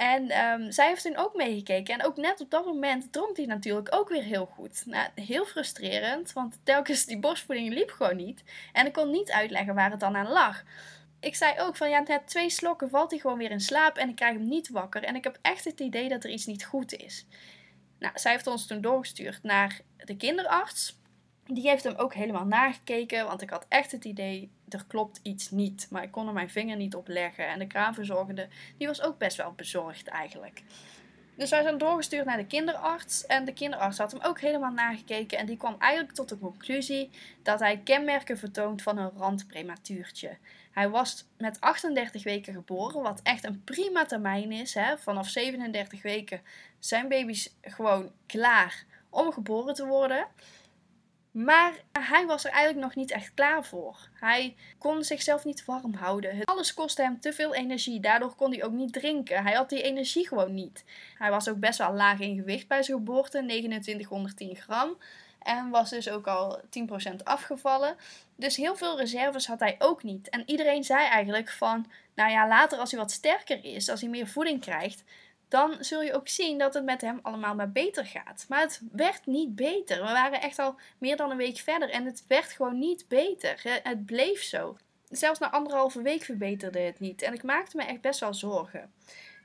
[0.00, 1.94] En um, zij heeft toen ook meegekeken.
[1.94, 4.86] En ook net op dat moment dronk hij natuurlijk ook weer heel goed.
[4.86, 8.42] Nou, heel frustrerend, want telkens die borstvoeding liep gewoon niet.
[8.72, 10.62] En ik kon niet uitleggen waar het dan aan lag.
[11.20, 14.08] Ik zei ook van ja, net twee slokken valt hij gewoon weer in slaap en
[14.08, 15.04] ik krijg hem niet wakker.
[15.04, 17.26] En ik heb echt het idee dat er iets niet goed is.
[17.98, 20.99] Nou, zij heeft ons toen doorgestuurd naar de kinderarts.
[21.52, 25.50] Die heeft hem ook helemaal nagekeken, want ik had echt het idee, er klopt iets
[25.50, 25.86] niet.
[25.90, 27.48] Maar ik kon er mijn vinger niet op leggen.
[27.48, 30.62] En de kraamverzorgende, die was ook best wel bezorgd eigenlijk.
[31.34, 33.26] Dus wij zijn doorgestuurd naar de kinderarts.
[33.26, 35.38] En de kinderarts had hem ook helemaal nagekeken.
[35.38, 37.10] En die kwam eigenlijk tot de conclusie
[37.42, 40.36] dat hij kenmerken vertoont van een randprematuurtje.
[40.72, 44.74] Hij was met 38 weken geboren, wat echt een prima termijn is.
[44.74, 44.98] Hè?
[44.98, 46.40] Vanaf 37 weken
[46.78, 50.26] zijn baby's gewoon klaar om geboren te worden.
[51.30, 54.08] Maar hij was er eigenlijk nog niet echt klaar voor.
[54.14, 56.44] Hij kon zichzelf niet warm houden.
[56.44, 58.00] Alles kostte hem te veel energie.
[58.00, 59.42] Daardoor kon hij ook niet drinken.
[59.42, 60.84] Hij had die energie gewoon niet.
[61.18, 64.96] Hij was ook best wel laag in gewicht bij zijn geboorte, 2910 gram.
[65.42, 66.60] En was dus ook al
[67.10, 67.96] 10% afgevallen.
[68.36, 70.28] Dus heel veel reserves had hij ook niet.
[70.28, 74.10] En iedereen zei eigenlijk van, nou ja, later als hij wat sterker is, als hij
[74.10, 75.04] meer voeding krijgt,
[75.50, 78.46] dan zul je ook zien dat het met hem allemaal maar beter gaat.
[78.48, 79.96] Maar het werd niet beter.
[79.96, 83.80] We waren echt al meer dan een week verder en het werd gewoon niet beter.
[83.82, 84.76] Het bleef zo.
[85.08, 87.22] Zelfs na anderhalve week verbeterde het niet.
[87.22, 88.92] En ik maakte me echt best wel zorgen.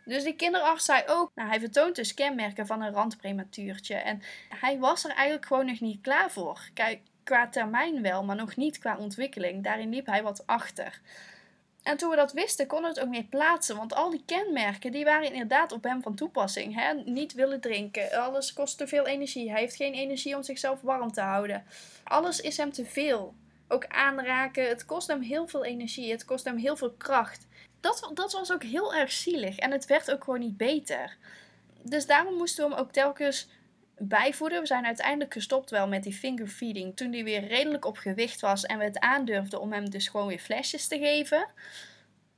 [0.05, 3.95] Dus die kinderarts zei ook, nou hij vertoont dus kenmerken van een randprematuurtje.
[3.95, 6.69] En hij was er eigenlijk gewoon nog niet klaar voor.
[6.73, 9.63] Kijk, qua termijn wel, maar nog niet qua ontwikkeling.
[9.63, 11.01] Daarin liep hij wat achter.
[11.86, 13.75] En toen we dat wisten, konden we het ook meer plaatsen.
[13.75, 16.75] Want al die kenmerken, die waren inderdaad op hem van toepassing.
[16.75, 16.93] Hè?
[16.93, 19.51] Niet willen drinken, alles kost te veel energie.
[19.51, 21.65] Hij heeft geen energie om zichzelf warm te houden.
[22.03, 23.33] Alles is hem te veel.
[23.67, 26.11] Ook aanraken, het kost hem heel veel energie.
[26.11, 27.47] Het kost hem heel veel kracht.
[27.79, 29.57] Dat, dat was ook heel erg zielig.
[29.57, 31.17] En het werd ook gewoon niet beter.
[31.81, 33.47] Dus daarom moesten we hem ook telkens
[33.97, 34.59] bijvoeden.
[34.61, 38.63] We zijn uiteindelijk gestopt wel met die fingerfeeding toen hij weer redelijk op gewicht was
[38.63, 41.47] en we het aandurfden om hem dus gewoon weer flesjes te geven.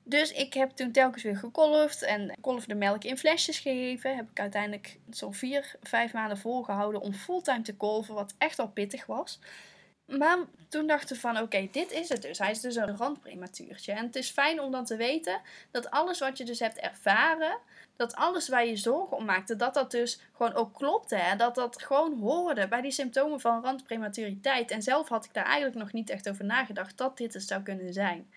[0.03, 4.15] Dus ik heb toen telkens weer gekolfd en kolfde melk in flesjes gegeven.
[4.15, 8.69] Heb ik uiteindelijk zo'n vier, vijf maanden volgehouden om fulltime te kolven, wat echt al
[8.69, 9.39] pittig was.
[10.07, 10.37] Maar
[10.69, 12.37] toen dachten we van oké, dit is het dus.
[12.37, 13.91] Hij is dus een randprematuurtje.
[13.91, 15.41] En het is fijn om dan te weten
[15.71, 17.57] dat alles wat je dus hebt ervaren,
[17.95, 21.15] dat alles waar je zorgen om maakte, dat dat dus gewoon ook klopte.
[21.15, 21.35] Hè?
[21.35, 24.71] Dat dat gewoon hoorde bij die symptomen van randprematuriteit.
[24.71, 27.63] En zelf had ik daar eigenlijk nog niet echt over nagedacht dat dit het zou
[27.63, 28.31] kunnen zijn.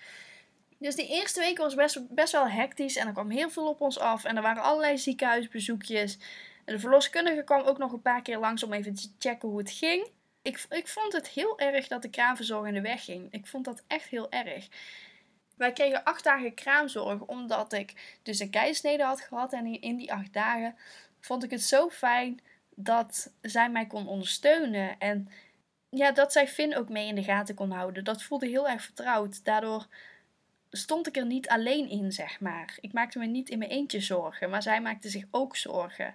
[0.79, 3.81] Dus die eerste week was best, best wel hectisch en er kwam heel veel op
[3.81, 4.25] ons af.
[4.25, 6.19] En er waren allerlei ziekenhuisbezoekjes.
[6.65, 9.59] En de verloskundige kwam ook nog een paar keer langs om even te checken hoe
[9.59, 10.09] het ging.
[10.43, 13.33] Ik, ik vond het heel erg dat de kraamverzorgende wegging.
[13.33, 14.69] Ik vond dat echt heel erg.
[15.57, 19.53] Wij kregen acht dagen kraamzorg omdat ik dus een keisnede had gehad.
[19.53, 20.77] En in die acht dagen
[21.21, 22.41] vond ik het zo fijn
[22.75, 24.99] dat zij mij kon ondersteunen.
[24.99, 25.29] En
[25.91, 28.05] ja, dat zij Finn ook mee in de gaten kon houden.
[28.05, 29.45] Dat voelde heel erg vertrouwd.
[29.45, 29.87] Daardoor
[30.71, 32.79] stond ik er niet alleen in, zeg maar.
[32.81, 36.15] Ik maakte me niet in mijn eentje zorgen, maar zij maakte zich ook zorgen.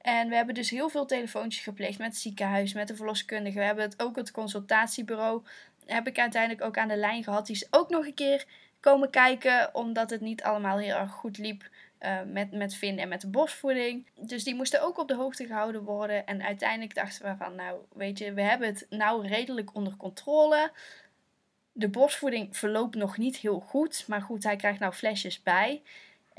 [0.00, 3.58] En we hebben dus heel veel telefoontjes gepleegd met het ziekenhuis, met de verloskundige.
[3.58, 5.42] We hebben het, ook het consultatiebureau
[5.86, 7.46] heb ik uiteindelijk ook aan de lijn gehad.
[7.46, 8.44] Die is ook nog een keer
[8.80, 11.68] komen kijken, omdat het niet allemaal heel erg goed liep
[12.00, 14.06] uh, met, met Finn en met de borstvoeding.
[14.14, 16.26] Dus die moesten ook op de hoogte gehouden worden.
[16.26, 20.72] En uiteindelijk dachten we van, nou weet je, we hebben het nou redelijk onder controle.
[21.72, 25.82] De borstvoeding verloopt nog niet heel goed, maar goed, hij krijgt nou flesjes bij.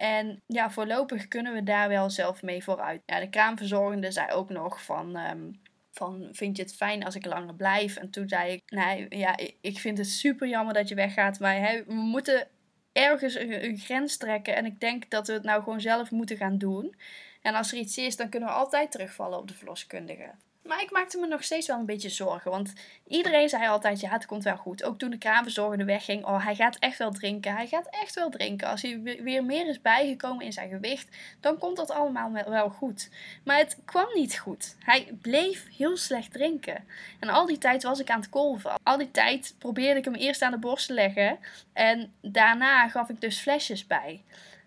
[0.01, 3.01] En ja, voorlopig kunnen we daar wel zelf mee vooruit.
[3.05, 7.25] Ja, de kraamverzorgende zei ook nog van, um, van vind je het fijn als ik
[7.25, 7.95] langer blijf?
[7.97, 11.83] En toen zei ik, nee, ja, ik vind het super jammer dat je weggaat, maar
[11.87, 12.47] we moeten
[12.91, 14.55] ergens een, grens trekken.
[14.55, 16.95] En ik denk dat we het nou gewoon zelf moeten gaan doen.
[17.41, 20.31] En als er iets is, dan kunnen we altijd terugvallen op de verloskundige.
[20.63, 22.51] Maar ik maakte me nog steeds wel een beetje zorgen.
[22.51, 22.73] Want
[23.07, 24.83] iedereen zei altijd: ja, het komt wel goed.
[24.83, 27.55] Ook toen de kraamverzorgende wegging: oh, hij gaat echt wel drinken.
[27.55, 28.67] Hij gaat echt wel drinken.
[28.67, 33.09] Als hij weer meer is bijgekomen in zijn gewicht, dan komt dat allemaal wel goed.
[33.43, 34.75] Maar het kwam niet goed.
[34.79, 36.87] Hij bleef heel slecht drinken.
[37.19, 38.71] En al die tijd was ik aan het kolven.
[38.83, 41.39] Al die tijd probeerde ik hem eerst aan de borst te leggen.
[41.73, 44.23] En daarna gaf ik dus flesjes bij.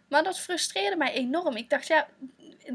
[0.09, 1.57] Maar dat frustreerde mij enorm.
[1.57, 2.07] Ik dacht, ja,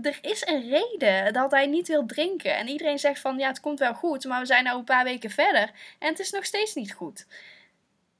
[0.01, 2.57] er is een reden dat hij niet wil drinken.
[2.57, 5.03] En iedereen zegt van ja, het komt wel goed, maar we zijn nu een paar
[5.03, 7.25] weken verder en het is nog steeds niet goed.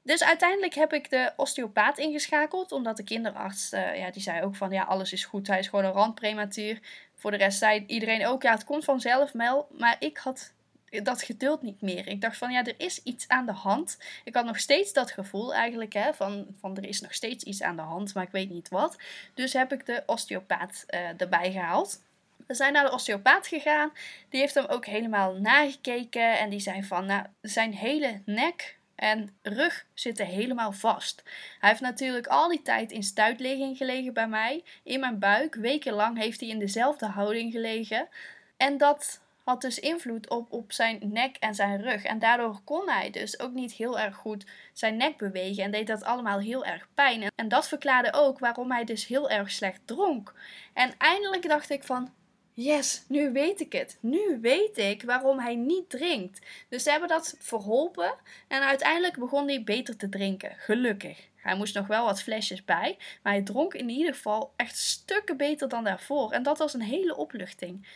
[0.02, 4.56] Dus uiteindelijk heb ik de osteopaat ingeschakeld, omdat de kinderarts, uh, ja, die zei ook
[4.56, 6.80] van ja, alles is goed, hij is gewoon een randprematuur.
[7.14, 9.68] Voor de rest zei iedereen ook ja, het komt vanzelf, Mel.
[9.70, 10.52] Maar ik had
[10.90, 12.06] dat geduld niet meer.
[12.06, 13.98] Ik dacht van ja, er is iets aan de hand.
[14.24, 17.62] Ik had nog steeds dat gevoel eigenlijk hè, van, van er is nog steeds iets
[17.62, 18.96] aan de hand, maar ik weet niet wat.
[19.34, 22.00] Dus heb ik de osteopaat uh, erbij gehaald.
[22.46, 23.92] We zijn naar de osteopaat gegaan.
[24.28, 29.36] Die heeft hem ook helemaal nagekeken en die zei van nou, zijn hele nek en
[29.42, 31.22] rug zitten helemaal vast.
[31.60, 35.54] Hij heeft natuurlijk al die tijd in stuitligging gelegen bij mij, in mijn buik.
[35.54, 38.08] Wekenlang heeft hij in dezelfde houding gelegen.
[38.56, 39.20] En dat
[39.50, 42.04] had dus invloed op, op zijn nek en zijn rug.
[42.04, 45.86] En daardoor kon hij dus ook niet heel erg goed zijn nek bewegen en deed
[45.86, 47.30] dat allemaal heel erg pijn.
[47.34, 50.34] En, dat verklaarde ook waarom hij dus heel erg slecht dronk.
[50.72, 52.12] En eindelijk dacht ik van,
[52.52, 53.98] yes, nu weet ik het.
[54.00, 56.46] Nu weet ik waarom hij niet drinkt.
[56.68, 58.14] Dus ze hebben dat verholpen
[58.48, 60.54] en uiteindelijk begon hij beter te drinken.
[60.56, 61.28] Gelukkig.
[61.36, 65.36] Hij moest nog wel wat flesjes bij, maar hij dronk in ieder geval echt stukken
[65.36, 66.32] beter dan daarvoor.
[66.32, 67.86] En dat was een hele opluchting.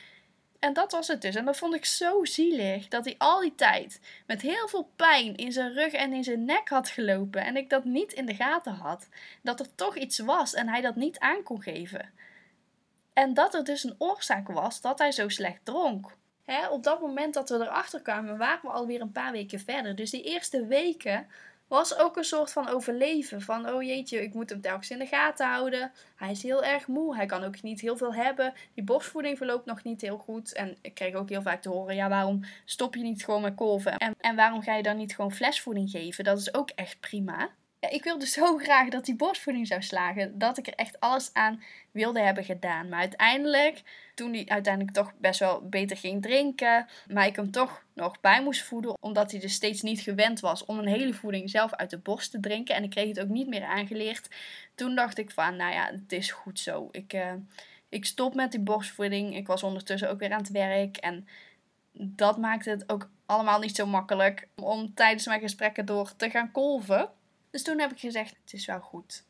[0.65, 1.35] En dat was het dus.
[1.35, 2.89] En dat vond ik zo zielig.
[2.89, 6.45] Dat hij al die tijd met heel veel pijn in zijn rug en in zijn
[6.45, 7.45] nek had gelopen.
[7.45, 9.09] En ik dat niet in de gaten had.
[9.43, 12.11] Dat er toch iets was en hij dat niet aan kon geven.
[13.13, 16.17] En dat er dus een oorzaak was dat hij zo slecht dronk.
[16.71, 19.95] op dat moment dat we erachter kwamen, waren we alweer een paar weken verder.
[19.95, 21.27] Dus die eerste weken
[21.69, 23.41] was ook een soort van overleven.
[23.41, 25.93] Van, oh jeetje, ik moet hem telkens in de gaten houden.
[26.17, 27.17] Hij is heel erg moe.
[27.17, 28.53] Hij kan ook niet heel veel hebben.
[28.75, 30.53] Die borstvoeding verloopt nog niet heel goed.
[30.53, 33.55] En ik kreeg ook heel vaak te horen, ja, waarom stop je niet gewoon met
[33.55, 33.97] kolven?
[33.97, 36.25] En, en waarom ga je dan niet gewoon flesvoeding geven?
[36.25, 37.51] Dat is ook echt prima
[37.91, 40.39] ik wilde zo graag dat die borstvoeding zou slagen.
[40.39, 42.89] Dat ik er echt alles aan wilde hebben gedaan.
[42.89, 43.83] Maar uiteindelijk,
[44.15, 46.87] toen hij uiteindelijk toch best wel beter ging drinken.
[47.09, 48.97] Maar ik hem toch nog bij moest voeden.
[49.01, 52.31] Omdat hij dus steeds niet gewend was om een hele voeding zelf uit de borst
[52.31, 52.75] te drinken.
[52.75, 54.29] En ik kreeg het ook niet meer aangeleerd.
[54.75, 56.89] Toen dacht ik van, nou ja, het is goed zo.
[56.91, 57.33] Ik, uh,
[57.89, 59.37] ik stop met die borstvoeding.
[59.37, 60.97] Ik was ondertussen ook weer aan het werk.
[60.97, 61.29] En
[61.93, 66.51] dat maakte het ook allemaal niet zo makkelijk om tijdens mijn gesprekken door te gaan
[66.53, 67.11] kolven.
[67.51, 69.25] Dus toen heb ik gezegd: het is wel goed.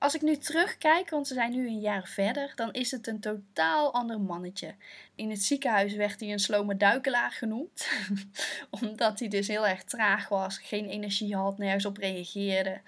[0.00, 3.20] Als ik nu terugkijk, want we zijn nu een jaar verder, dan is het een
[3.20, 4.74] totaal ander mannetje.
[5.14, 7.88] In het ziekenhuis werd hij een slome duikelaar genoemd,
[8.80, 12.80] omdat hij dus heel erg traag was, geen energie had, nergens op reageerde.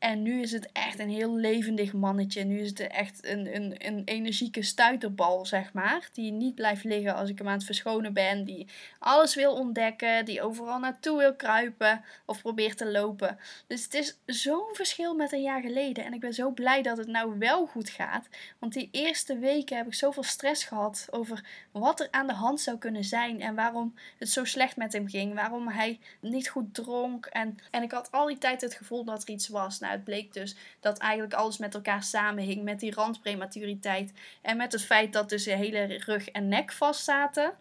[0.00, 2.44] En nu is het echt een heel levendig mannetje.
[2.44, 6.08] Nu is het echt een, een, een energieke stuiterbal, zeg maar.
[6.12, 8.44] Die niet blijft liggen als ik hem aan het verschonen ben.
[8.44, 8.66] Die
[8.98, 10.24] alles wil ontdekken.
[10.24, 12.04] Die overal naartoe wil kruipen.
[12.24, 13.38] Of probeert te lopen.
[13.66, 16.04] Dus het is zo'n verschil met een jaar geleden.
[16.04, 18.28] En ik ben zo blij dat het nou wel goed gaat.
[18.58, 22.60] Want die eerste weken heb ik zoveel stress gehad over wat er aan de hand
[22.60, 23.40] zou kunnen zijn.
[23.40, 25.34] En waarom het zo slecht met hem ging.
[25.34, 27.26] Waarom hij niet goed dronk.
[27.26, 29.78] En, en ik had al die tijd het gevoel dat er iets was.
[29.78, 32.62] Nou, het bleek dus dat eigenlijk alles met elkaar samenhing.
[32.62, 34.12] Met die randprematuriteit.
[34.42, 37.52] En met het feit dat dus de hele rug en nek vast zaten.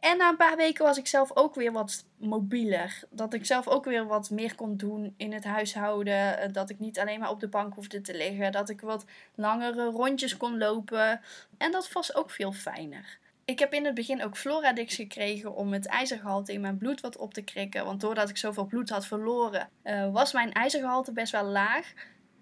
[0.00, 3.02] En na een paar weken was ik zelf ook weer wat mobieler.
[3.10, 6.38] Dat ik zelf ook weer wat meer kon doen in het huishouden.
[6.38, 8.52] Eh, dat ik niet alleen maar op de bank hoefde te liggen.
[8.52, 9.04] Dat ik wat
[9.34, 11.20] langere rondjes kon lopen.
[11.58, 13.18] En dat was ook veel fijner.
[13.44, 17.16] Ik heb in het begin ook Floradix gekregen om het ijzergehalte in mijn bloed wat
[17.16, 17.84] op te krikken.
[17.84, 21.92] Want doordat ik zoveel bloed had verloren, uh, was mijn ijzergehalte best wel laag.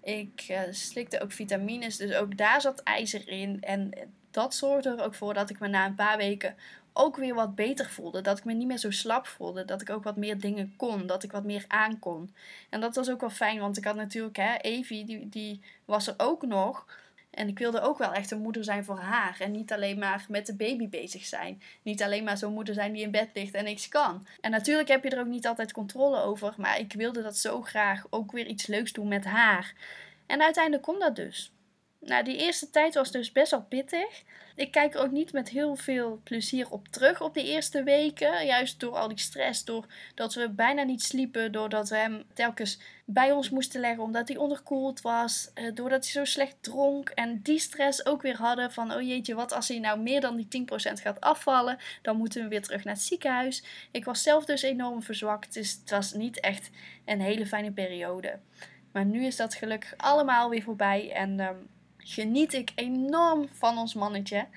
[0.01, 3.61] Ik uh, slikte ook vitamines, dus ook daar zat ijzer in.
[3.61, 3.91] En
[4.31, 6.55] dat zorgde er ook voor dat ik me na een paar weken
[6.93, 8.21] ook weer wat beter voelde.
[8.21, 9.65] Dat ik me niet meer zo slap voelde.
[9.65, 11.07] Dat ik ook wat meer dingen kon.
[11.07, 12.33] Dat ik wat meer aankon.
[12.69, 16.07] En dat was ook wel fijn, want ik had natuurlijk, hè, Evie, die, die was
[16.07, 16.85] er ook nog.
[17.33, 19.35] En ik wilde ook wel echt een moeder zijn voor haar.
[19.39, 21.61] En niet alleen maar met de baby bezig zijn.
[21.81, 24.27] Niet alleen maar zo'n moeder zijn die in bed ligt en niks kan.
[24.41, 26.53] En natuurlijk heb je er ook niet altijd controle over.
[26.57, 29.73] Maar ik wilde dat zo graag ook weer iets leuks doen met haar.
[30.25, 31.51] En uiteindelijk kon dat dus.
[32.05, 34.23] Nou, die eerste tijd was dus best wel pittig.
[34.55, 38.45] Ik kijk ook niet met heel veel plezier op terug op de eerste weken.
[38.45, 43.31] Juist door al die stress, doordat we bijna niet sliepen, doordat we hem telkens bij
[43.31, 47.59] ons moesten leggen omdat hij onderkoeld was, eh, doordat hij zo slecht dronk en die
[47.59, 50.99] stress ook weer hadden van oh jeetje, wat als hij nou meer dan die 10%
[50.99, 53.63] gaat afvallen, dan moeten we weer terug naar het ziekenhuis.
[53.91, 56.69] Ik was zelf dus enorm verzwakt, dus het was niet echt
[57.05, 58.39] een hele fijne periode.
[58.91, 61.55] Maar nu is dat gelukkig allemaal weer voorbij en ehm,
[62.03, 64.47] geniet ik enorm van ons mannetje.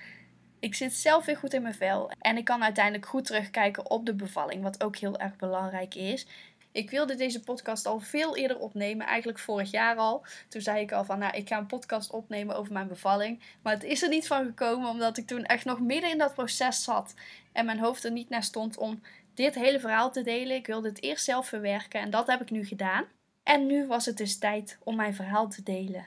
[0.58, 4.06] Ik zit zelf weer goed in mijn vel en ik kan uiteindelijk goed terugkijken op
[4.06, 6.26] de bevalling, wat ook heel erg belangrijk is.
[6.72, 10.24] Ik wilde deze podcast al veel eerder opnemen, eigenlijk vorig jaar al.
[10.48, 13.42] Toen zei ik al van, nou, ik ga een podcast opnemen over mijn bevalling.
[13.62, 16.34] Maar het is er niet van gekomen, omdat ik toen echt nog midden in dat
[16.34, 17.14] proces zat.
[17.52, 19.02] En mijn hoofd er niet naar stond om
[19.34, 20.56] dit hele verhaal te delen.
[20.56, 23.04] Ik wilde het eerst zelf verwerken en dat heb ik nu gedaan.
[23.42, 26.06] En nu was het dus tijd om mijn verhaal te delen.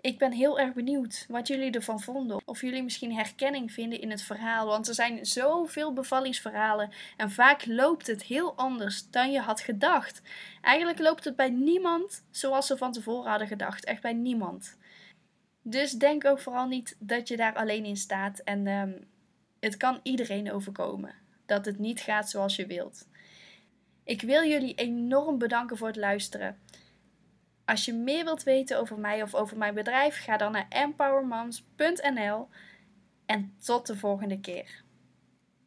[0.00, 2.40] Ik ben heel erg benieuwd wat jullie ervan vonden.
[2.44, 4.66] Of jullie misschien herkenning vinden in het verhaal.
[4.66, 6.90] Want er zijn zoveel bevallingsverhalen.
[7.16, 10.22] En vaak loopt het heel anders dan je had gedacht.
[10.60, 13.84] Eigenlijk loopt het bij niemand zoals ze van tevoren hadden gedacht.
[13.84, 14.76] Echt bij niemand.
[15.62, 18.38] Dus denk ook vooral niet dat je daar alleen in staat.
[18.38, 18.92] En ehm,
[19.60, 21.14] het kan iedereen overkomen.
[21.46, 23.06] Dat het niet gaat zoals je wilt.
[24.04, 26.58] Ik wil jullie enorm bedanken voor het luisteren.
[27.68, 32.48] Als je meer wilt weten over mij of over mijn bedrijf, ga dan naar empowermoms.nl
[33.26, 34.84] en tot de volgende keer.